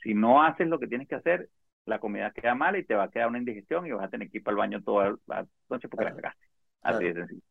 [0.03, 1.47] Si no haces lo que tienes que hacer,
[1.85, 4.29] la comida queda mala y te va a quedar una indigestión y vas a tener
[4.29, 6.54] que ir para el baño toda la noche porque la cagaste.
[6.85, 7.41] Así de sencillo.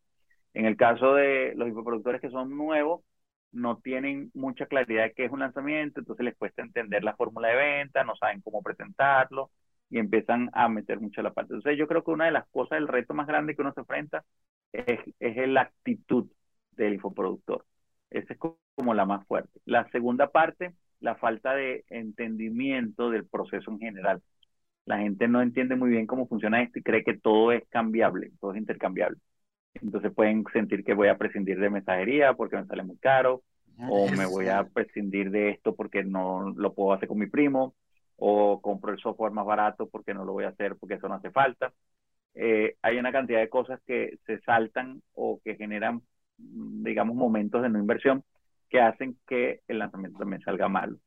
[0.53, 3.01] En el caso de los infoproductores que son nuevos,
[3.51, 7.49] no tienen mucha claridad de qué es un lanzamiento, entonces les cuesta entender la fórmula
[7.49, 9.51] de venta, no saben cómo presentarlo
[9.89, 11.53] y empiezan a meter mucho la parte.
[11.53, 13.81] Entonces yo creo que una de las cosas, el reto más grande que uno se
[13.81, 14.23] enfrenta
[14.73, 16.27] es, es la actitud
[16.71, 17.65] del infoproductor.
[18.09, 19.59] Esa es como la más fuerte.
[19.65, 24.21] La segunda parte, la falta de entendimiento del proceso en general.
[24.85, 28.31] La gente no entiende muy bien cómo funciona esto y cree que todo es cambiable,
[28.39, 29.17] todo es intercambiable.
[29.75, 33.43] Entonces pueden sentir que voy a prescindir de mensajería porque me sale muy caro,
[33.85, 37.75] o me voy a prescindir de esto porque no lo puedo hacer con mi primo,
[38.17, 41.15] o compro el software más barato porque no lo voy a hacer porque eso no
[41.15, 41.73] hace falta.
[42.35, 46.01] Eh, hay una cantidad de cosas que se saltan o que generan,
[46.37, 48.23] digamos, momentos de no inversión
[48.69, 50.99] que hacen que el lanzamiento también salga mal.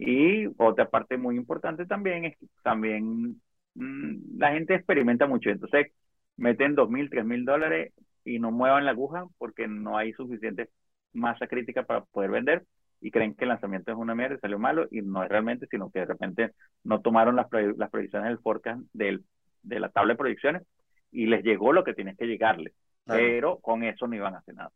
[0.00, 3.40] Y otra parte muy importante también es que también
[3.74, 5.50] mm, la gente experimenta mucho.
[5.50, 5.88] Entonces,
[6.36, 7.92] meten dos mil, tres mil dólares
[8.24, 10.70] y no muevan la aguja porque no hay suficiente
[11.12, 12.66] masa crítica para poder vender
[13.00, 15.66] y creen que el lanzamiento es una mierda y salió malo y no es realmente,
[15.70, 16.52] sino que de repente
[16.84, 17.46] no tomaron las,
[17.76, 19.24] las proyecciones del forecast del,
[19.62, 20.62] de la tabla de proyecciones
[21.10, 22.72] y les llegó lo que tienes que llegarle,
[23.08, 24.70] pero con eso no iban a hacer nada.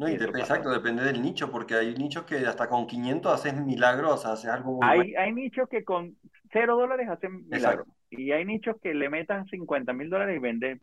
[0.00, 4.50] No, exacto, depende del nicho, porque hay nichos que hasta con 500 haces milagros, haces
[4.50, 6.16] algo muy hay, hay nichos que con
[6.54, 10.80] 0 dólares hacen milagros, y hay nichos que le metan 50 mil dólares y venden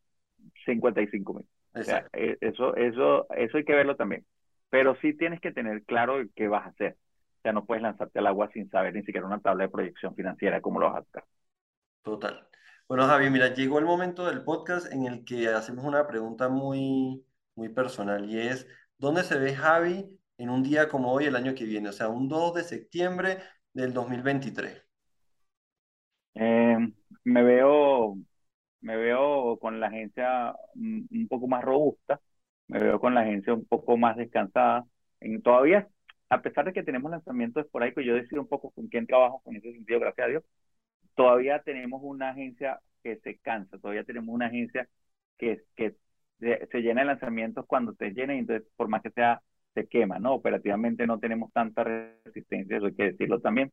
[0.65, 1.47] 55 mil.
[1.73, 4.23] O sea, e, eso, eso, eso hay que verlo también.
[4.69, 6.95] Pero sí tienes que tener claro qué vas a hacer.
[7.37, 10.13] O sea, no puedes lanzarte al agua sin saber ni siquiera una tabla de proyección
[10.13, 11.23] financiera, cómo lo vas a hacer.
[12.03, 12.47] Total.
[12.87, 17.25] Bueno, Javi, mira, llegó el momento del podcast en el que hacemos una pregunta muy,
[17.55, 18.67] muy personal y es,
[18.97, 21.89] ¿dónde se ve Javi en un día como hoy el año que viene?
[21.89, 23.39] O sea, un 2 de septiembre
[23.73, 24.83] del 2023.
[26.35, 26.77] Eh,
[27.23, 28.17] me veo
[28.81, 32.21] me veo con la agencia un poco más robusta,
[32.67, 34.85] me veo con la agencia un poco más descansada.
[35.19, 35.89] En, todavía,
[36.29, 39.57] a pesar de que tenemos lanzamientos esporádicos, yo decido un poco con quién trabajo en
[39.57, 40.43] ese sentido, gracias a Dios,
[41.15, 44.89] todavía tenemos una agencia que se cansa, todavía tenemos una agencia
[45.37, 45.95] que, que
[46.39, 49.41] se, llena de lanzamientos cuando te llena y entonces por más que sea
[49.73, 50.33] se quema, ¿no?
[50.33, 53.71] Operativamente no tenemos tanta resistencia, eso hay que decirlo también.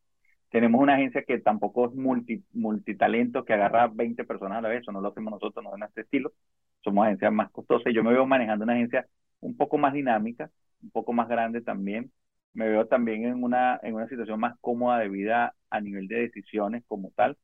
[0.49, 4.81] Tenemos una agencia que tampoco es multi, multitalento, que agarra 20 personas a la vez,
[4.81, 6.31] eso no lo hacemos nosotros, no es este estilo.
[6.83, 7.93] Somos agencias más costosas.
[7.93, 9.07] Yo me veo manejando una agencia
[9.41, 10.51] un poco más dinámica,
[10.83, 12.11] un poco más grande también.
[12.53, 16.21] Me veo también en una, en una situación más cómoda de vida a nivel de
[16.21, 17.37] decisiones como tal.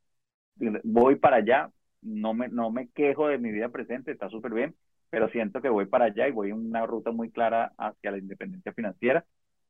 [0.83, 1.69] Voy para allá,
[2.01, 4.75] no me, no me quejo de mi vida presente, está súper bien,
[5.11, 8.19] pero siento que voy para allá y voy en una ruta muy clara hacia la
[8.19, 9.25] independencia financiera.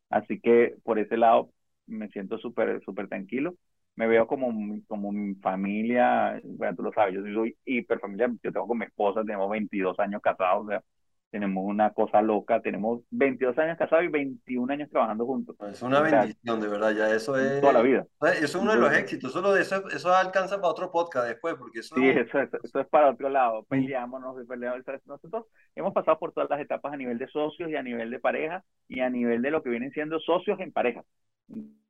[0.10, 1.52] Así que por ese lado
[1.88, 3.56] me siento súper, súper tranquilo.
[3.96, 4.50] Me veo como,
[4.88, 8.86] como mi familia, bueno, tú lo sabes, yo soy hiper familiar, yo tengo con mi
[8.86, 10.84] esposa, tenemos 22 años casados, o sea,
[11.32, 15.56] tenemos una cosa loca, tenemos 22 años casados y 21 años trabajando juntos.
[15.72, 17.62] Es una bendición, de verdad, ya eso es...
[17.62, 18.06] Toda la vida.
[18.22, 21.56] Eso es uno de los éxitos, solo de eso, eso alcanza para otro podcast después,
[21.56, 21.96] porque eso...
[21.96, 26.60] Sí, eso, eso, es para otro lado, peleamos, peleamos, nosotros hemos pasado por todas las
[26.60, 29.64] etapas a nivel de socios y a nivel de pareja y a nivel de lo
[29.64, 31.04] que vienen siendo socios en pareja.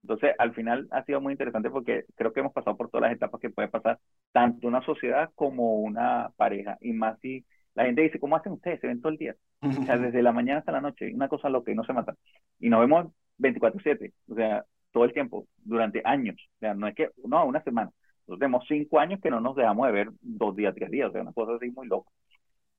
[0.03, 3.15] Entonces, al final ha sido muy interesante porque creo que hemos pasado por todas las
[3.15, 3.99] etapas que puede pasar
[4.31, 6.77] tanto una sociedad como una pareja.
[6.81, 7.45] Y más si
[7.75, 8.79] la gente dice, ¿cómo hacen ustedes?
[8.81, 9.35] Se ven todo el día.
[9.61, 12.15] O sea, desde la mañana hasta la noche, una cosa loca y no se matan.
[12.59, 16.35] Y nos vemos 24/7, o sea, todo el tiempo, durante años.
[16.55, 17.91] O sea, no es que, no, una semana.
[18.27, 21.11] Nosotros tenemos cinco años que no nos dejamos de ver dos días, tres días, o
[21.11, 22.09] sea, una cosa así muy loca.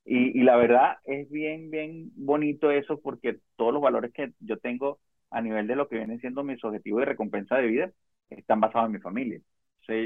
[0.04, 4.58] Y, y la verdad es bien, bien bonito eso porque todos los valores que yo
[4.58, 4.98] tengo
[5.30, 7.92] a nivel de lo que vienen siendo mis objetivos de recompensa de vida,
[8.30, 9.40] están basados en mi familia.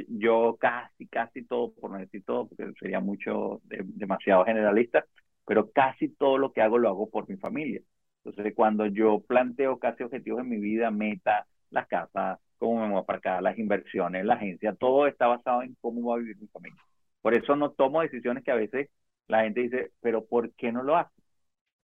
[0.09, 5.05] Yo casi, casi todo, por no decir todo, porque sería mucho, demasiado generalista,
[5.47, 7.81] pero casi todo lo que hago lo hago por mi familia.
[8.25, 12.99] Entonces, cuando yo planteo casi objetivos en mi vida, meta, las casas, cómo me voy
[12.99, 16.49] a aparcar, las inversiones, la agencia, todo está basado en cómo va a vivir mi
[16.49, 16.81] familia.
[17.23, 18.91] Por eso no tomo decisiones que a veces
[19.29, 21.17] la gente dice, pero ¿por qué no lo haces?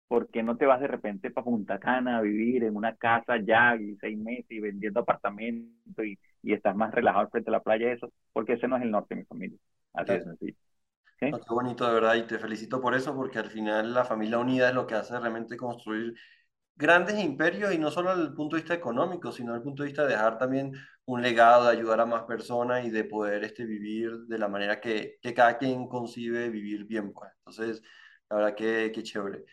[0.08, 3.36] ¿por qué no te vas de repente para Punta Cana a vivir en una casa
[3.44, 7.62] ya y seis meses y vendiendo apartamentos y, y estás más relajado frente a la
[7.62, 7.92] playa?
[7.92, 9.58] Eso, porque ese no es el norte de mi familia.
[9.94, 10.56] Así de sencillo.
[11.18, 14.68] qué bonito, de verdad, y te felicito por eso, porque al final la familia unida
[14.68, 16.14] es lo que hace realmente construir
[16.76, 19.82] grandes imperios y no solo desde el punto de vista económico, sino desde el punto
[19.82, 20.72] de vista de dejar también
[21.06, 24.80] un legado, de ayudar a más personas y de poder este, vivir de la manera
[24.80, 27.12] que, que cada quien concibe vivir bien.
[27.12, 27.30] Pues.
[27.38, 27.82] Entonces,
[28.30, 29.44] la verdad que, que chévere.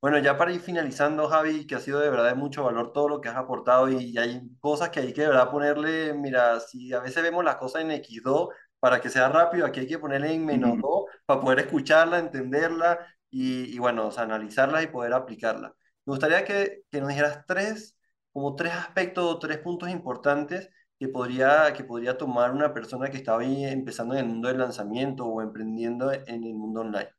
[0.00, 3.06] Bueno, ya para ir finalizando, Javi, que ha sido de verdad de mucho valor todo
[3.08, 6.92] lo que has aportado y, hay cosas que hay que de verdad ponerle, mira, si
[6.94, 8.48] a veces vemos las cosas en X2,
[8.78, 12.98] para que sea rápido, aquí hay que ponerle en menos dos para poder escucharla, entenderla
[13.28, 15.74] y, y bueno, o sea, analizarla y poder aplicarla.
[16.06, 17.94] Me gustaría que, que nos dijeras tres,
[18.32, 23.18] como tres aspectos o tres puntos importantes que podría, que podría tomar una persona que
[23.18, 27.10] está hoy empezando en el mundo del lanzamiento o emprendiendo en el mundo online.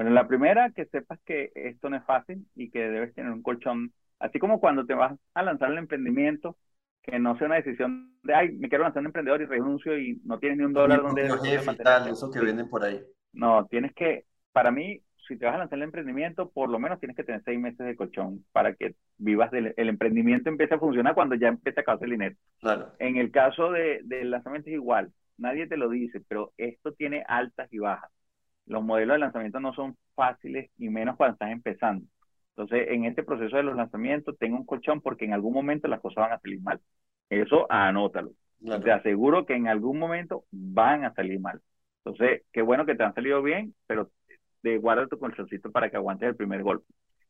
[0.00, 3.42] Bueno, la primera, que sepas que esto no es fácil y que debes tener un
[3.42, 6.56] colchón, así como cuando te vas a lanzar el emprendimiento,
[7.02, 10.18] que no sea una decisión de, ay, me quiero lanzar un emprendedor y renuncio y
[10.24, 11.28] no tienes ni un dólar donde...
[11.44, 12.98] Jefe tal, eso que venden por ahí.
[13.34, 16.98] No, tienes que, para mí, si te vas a lanzar el emprendimiento, por lo menos
[16.98, 20.78] tienes que tener seis meses de colchón para que vivas del el emprendimiento empiece a
[20.78, 22.36] funcionar cuando ya empiece a causar el dinero.
[22.60, 22.92] Claro.
[23.00, 27.22] En el caso de, del lanzamiento es igual, nadie te lo dice, pero esto tiene
[27.28, 28.10] altas y bajas.
[28.70, 32.06] Los modelos de lanzamiento no son fáciles y menos cuando estás empezando.
[32.56, 36.00] Entonces, en este proceso de los lanzamientos, tengo un colchón porque en algún momento las
[36.00, 36.80] cosas van a salir mal.
[37.30, 38.32] Eso anótalo.
[38.84, 41.60] Te aseguro que en algún momento van a salir mal.
[42.04, 44.10] Entonces, qué bueno que te han salido bien, pero
[44.62, 46.86] de guarda tu colchoncito para que aguantes el primer golpe.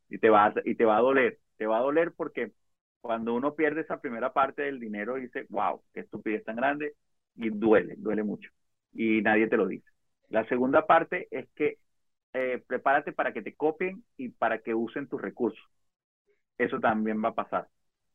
[0.08, 1.38] Y te, va a, y te va a doler.
[1.56, 2.52] Te va a doler porque
[3.00, 6.94] cuando uno pierde esa primera parte del dinero, dice, wow, qué estupidez tan grande,
[7.36, 8.50] y duele, duele mucho.
[8.92, 9.88] Y nadie te lo dice.
[10.30, 11.78] La segunda parte es que
[12.32, 15.64] eh, prepárate para que te copien y para que usen tus recursos.
[16.58, 17.68] Eso también va a pasar.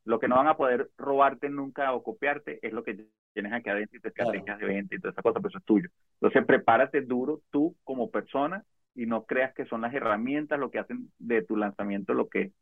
[0.05, 3.69] Lo que no van a poder robarte nunca o copiarte es lo que tienes aquí
[3.69, 5.89] adentro y te estrategias de venta y toda esa cosa, pero eso es tuyo.
[6.21, 8.63] Entonces, prepárate duro tú como persona
[8.93, 12.41] y no creas que son las herramientas lo que hacen de tu lanzamiento lo que
[12.41, 12.53] es.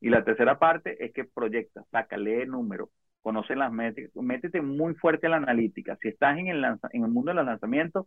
[0.00, 2.90] Y la tercera parte es que proyecta, saca, lee números,
[3.22, 5.96] conoce las métricas, métete muy fuerte en la analítica.
[6.02, 8.06] Si estás en el, en el mundo de los lanzamientos,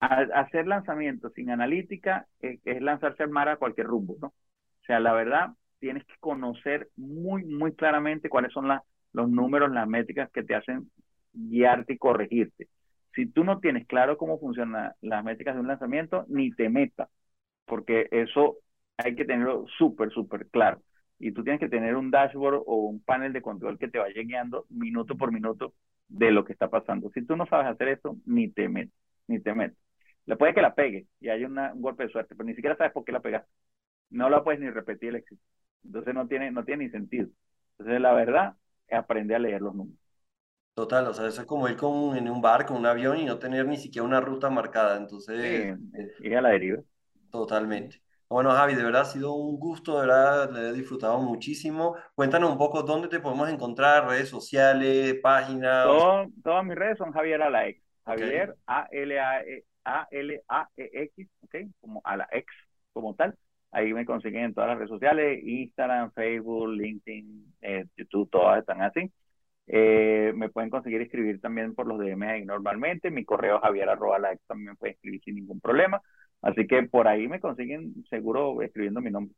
[0.00, 4.28] hacer lanzamientos sin analítica eh, es lanzarse al mar a cualquier rumbo, ¿no?
[4.28, 8.68] O sea, la verdad, tienes que conocer muy, muy claramente cuáles son
[9.12, 10.90] los números, las métricas que te hacen
[11.32, 12.68] guiarte y corregirte.
[13.14, 17.08] Si tú no tienes claro cómo funcionan las métricas de un lanzamiento, ni te metas,
[17.66, 18.58] porque eso
[18.96, 20.82] hay que tenerlo súper, súper claro.
[21.18, 24.22] Y tú tienes que tener un dashboard o un panel de control que te vaya
[24.22, 25.74] guiando minuto por minuto
[26.08, 27.10] de lo que está pasando.
[27.14, 28.94] Si tú no sabes hacer eso, ni te metas,
[29.28, 29.78] ni te metas.
[30.26, 32.92] Le puede que la pegue y haya un golpe de suerte, pero ni siquiera sabes
[32.92, 33.50] por qué la pegaste.
[34.10, 35.42] No la puedes ni repetir el éxito.
[35.84, 37.28] Entonces no tiene, no tiene ni sentido.
[37.78, 38.54] Entonces la verdad,
[38.88, 39.98] es aprender a leer los números.
[40.74, 43.38] Total, o sea, eso es como ir con, en un barco, un avión y no
[43.38, 44.96] tener ni siquiera una ruta marcada.
[44.96, 45.76] Entonces,
[46.18, 46.82] sí, ir a la deriva.
[47.30, 48.02] Totalmente.
[48.28, 51.94] Bueno, Javi, de verdad ha sido un gusto, de verdad, le he disfrutado muchísimo.
[52.14, 55.86] Cuéntanos un poco dónde te podemos encontrar, redes sociales, páginas.
[56.42, 57.80] todas mis redes son Javier Alaex.
[58.04, 61.54] Javier, A-L-A-E a-L-A-E-X, ¿ok?
[61.80, 62.46] Como a la ex,
[62.92, 63.34] como tal.
[63.70, 68.82] Ahí me consiguen en todas las redes sociales, Instagram, Facebook, LinkedIn, eh, YouTube, todas están
[68.82, 69.10] así.
[69.66, 73.10] Eh, me pueden conseguir escribir también por los DM ahí normalmente.
[73.10, 76.00] Mi correo javier arroba la ex también me pueden escribir sin ningún problema.
[76.42, 79.34] Así que por ahí me consiguen seguro escribiendo mi nombre.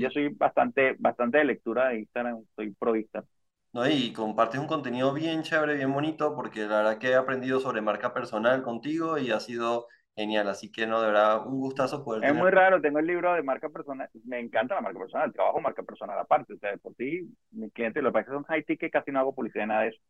[0.00, 3.28] yo soy bastante, bastante de lectura de Instagram, soy pro Instagram.
[3.72, 3.88] ¿No?
[3.88, 7.80] Y compartes un contenido bien chévere, bien bonito, porque la verdad que he aprendido sobre
[7.80, 10.48] marca personal contigo y ha sido genial.
[10.48, 12.24] Así que, no, de verdad, un gustazo poder.
[12.24, 15.60] Es muy raro, tengo el libro de marca personal, me encanta la marca personal, trabajo
[15.60, 16.54] marca personal aparte.
[16.54, 19.10] O sea, por ti, mis clientes, lo que pasa es que son high ticket, casi
[19.10, 20.00] no hago publicidad nada de eso.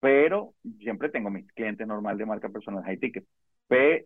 [0.00, 3.24] Pero siempre tengo mis clientes normal de marca personal high ticket.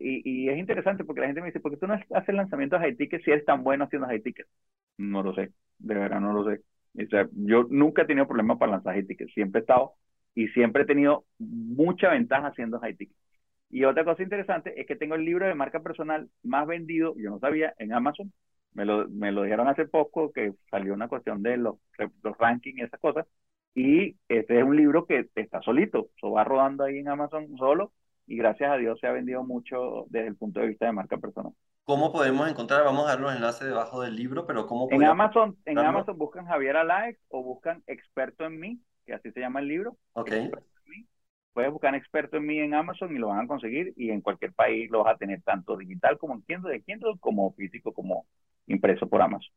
[0.01, 2.81] Y, y, es interesante porque la gente me dice, ¿por qué tú no haces lanzamientos
[2.81, 4.47] high ticket si eres tan bueno haciendo high ticket?
[4.99, 6.61] No lo sé, de verdad no lo sé.
[6.97, 9.95] O sea, yo nunca he tenido problemas para lanzar high tickets, siempre he estado
[10.35, 12.97] y siempre he tenido mucha ventaja haciendo high.
[13.71, 17.31] Y otra cosa interesante es que tengo el libro de marca personal más vendido, yo
[17.31, 18.33] no sabía, en Amazon.
[18.73, 21.77] Me lo, me lo dijeron hace poco que salió una cuestión de los,
[22.23, 23.27] los rankings y esas cosas.
[23.75, 27.93] Y este es un libro que está solito, se va rodando ahí en Amazon solo
[28.27, 31.19] y gracias a Dios se ha vendido mucho desde el punto de vista de marca
[31.19, 31.53] personal.
[31.85, 32.83] ¿Cómo podemos encontrar?
[32.83, 36.47] Vamos a dar los enlaces debajo del libro, pero ¿cómo En Amazon, en Amazon buscan
[36.47, 39.97] Javier Alaex o buscan Experto en mí, que así se llama el libro.
[40.15, 40.31] Ok.
[41.53, 44.53] Puedes buscar Experto en mí en Amazon y lo van a conseguir y en cualquier
[44.55, 48.27] país lo vas a tener tanto digital como en Kindle, Kindle como físico como
[48.67, 49.53] impreso por Amazon.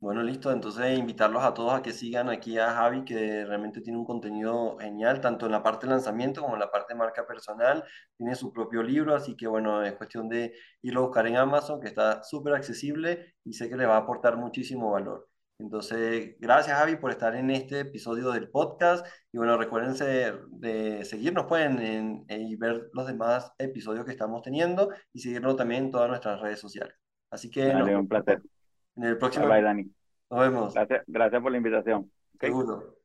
[0.00, 0.52] Bueno, listo.
[0.52, 4.76] Entonces, invitarlos a todos a que sigan aquí a Javi, que realmente tiene un contenido
[4.78, 7.82] genial, tanto en la parte de lanzamiento como en la parte de marca personal.
[8.16, 11.80] Tiene su propio libro, así que bueno, es cuestión de irlo a buscar en Amazon,
[11.80, 15.28] que está súper accesible y sé que le va a aportar muchísimo valor.
[15.60, 19.04] Entonces, gracias Javi por estar en este episodio del podcast.
[19.32, 25.18] Y bueno, recuérdense de seguirnos, pueden y ver los demás episodios que estamos teniendo y
[25.18, 26.94] seguirnos también en todas nuestras redes sociales.
[27.30, 27.66] Así que...
[27.66, 28.40] Dale, un placer
[28.98, 29.48] en el próximo.
[29.48, 29.90] Bye, Dani.
[30.30, 30.74] Nos vemos.
[30.74, 32.10] Gracias, gracias por la invitación.
[32.38, 32.97] Seguro.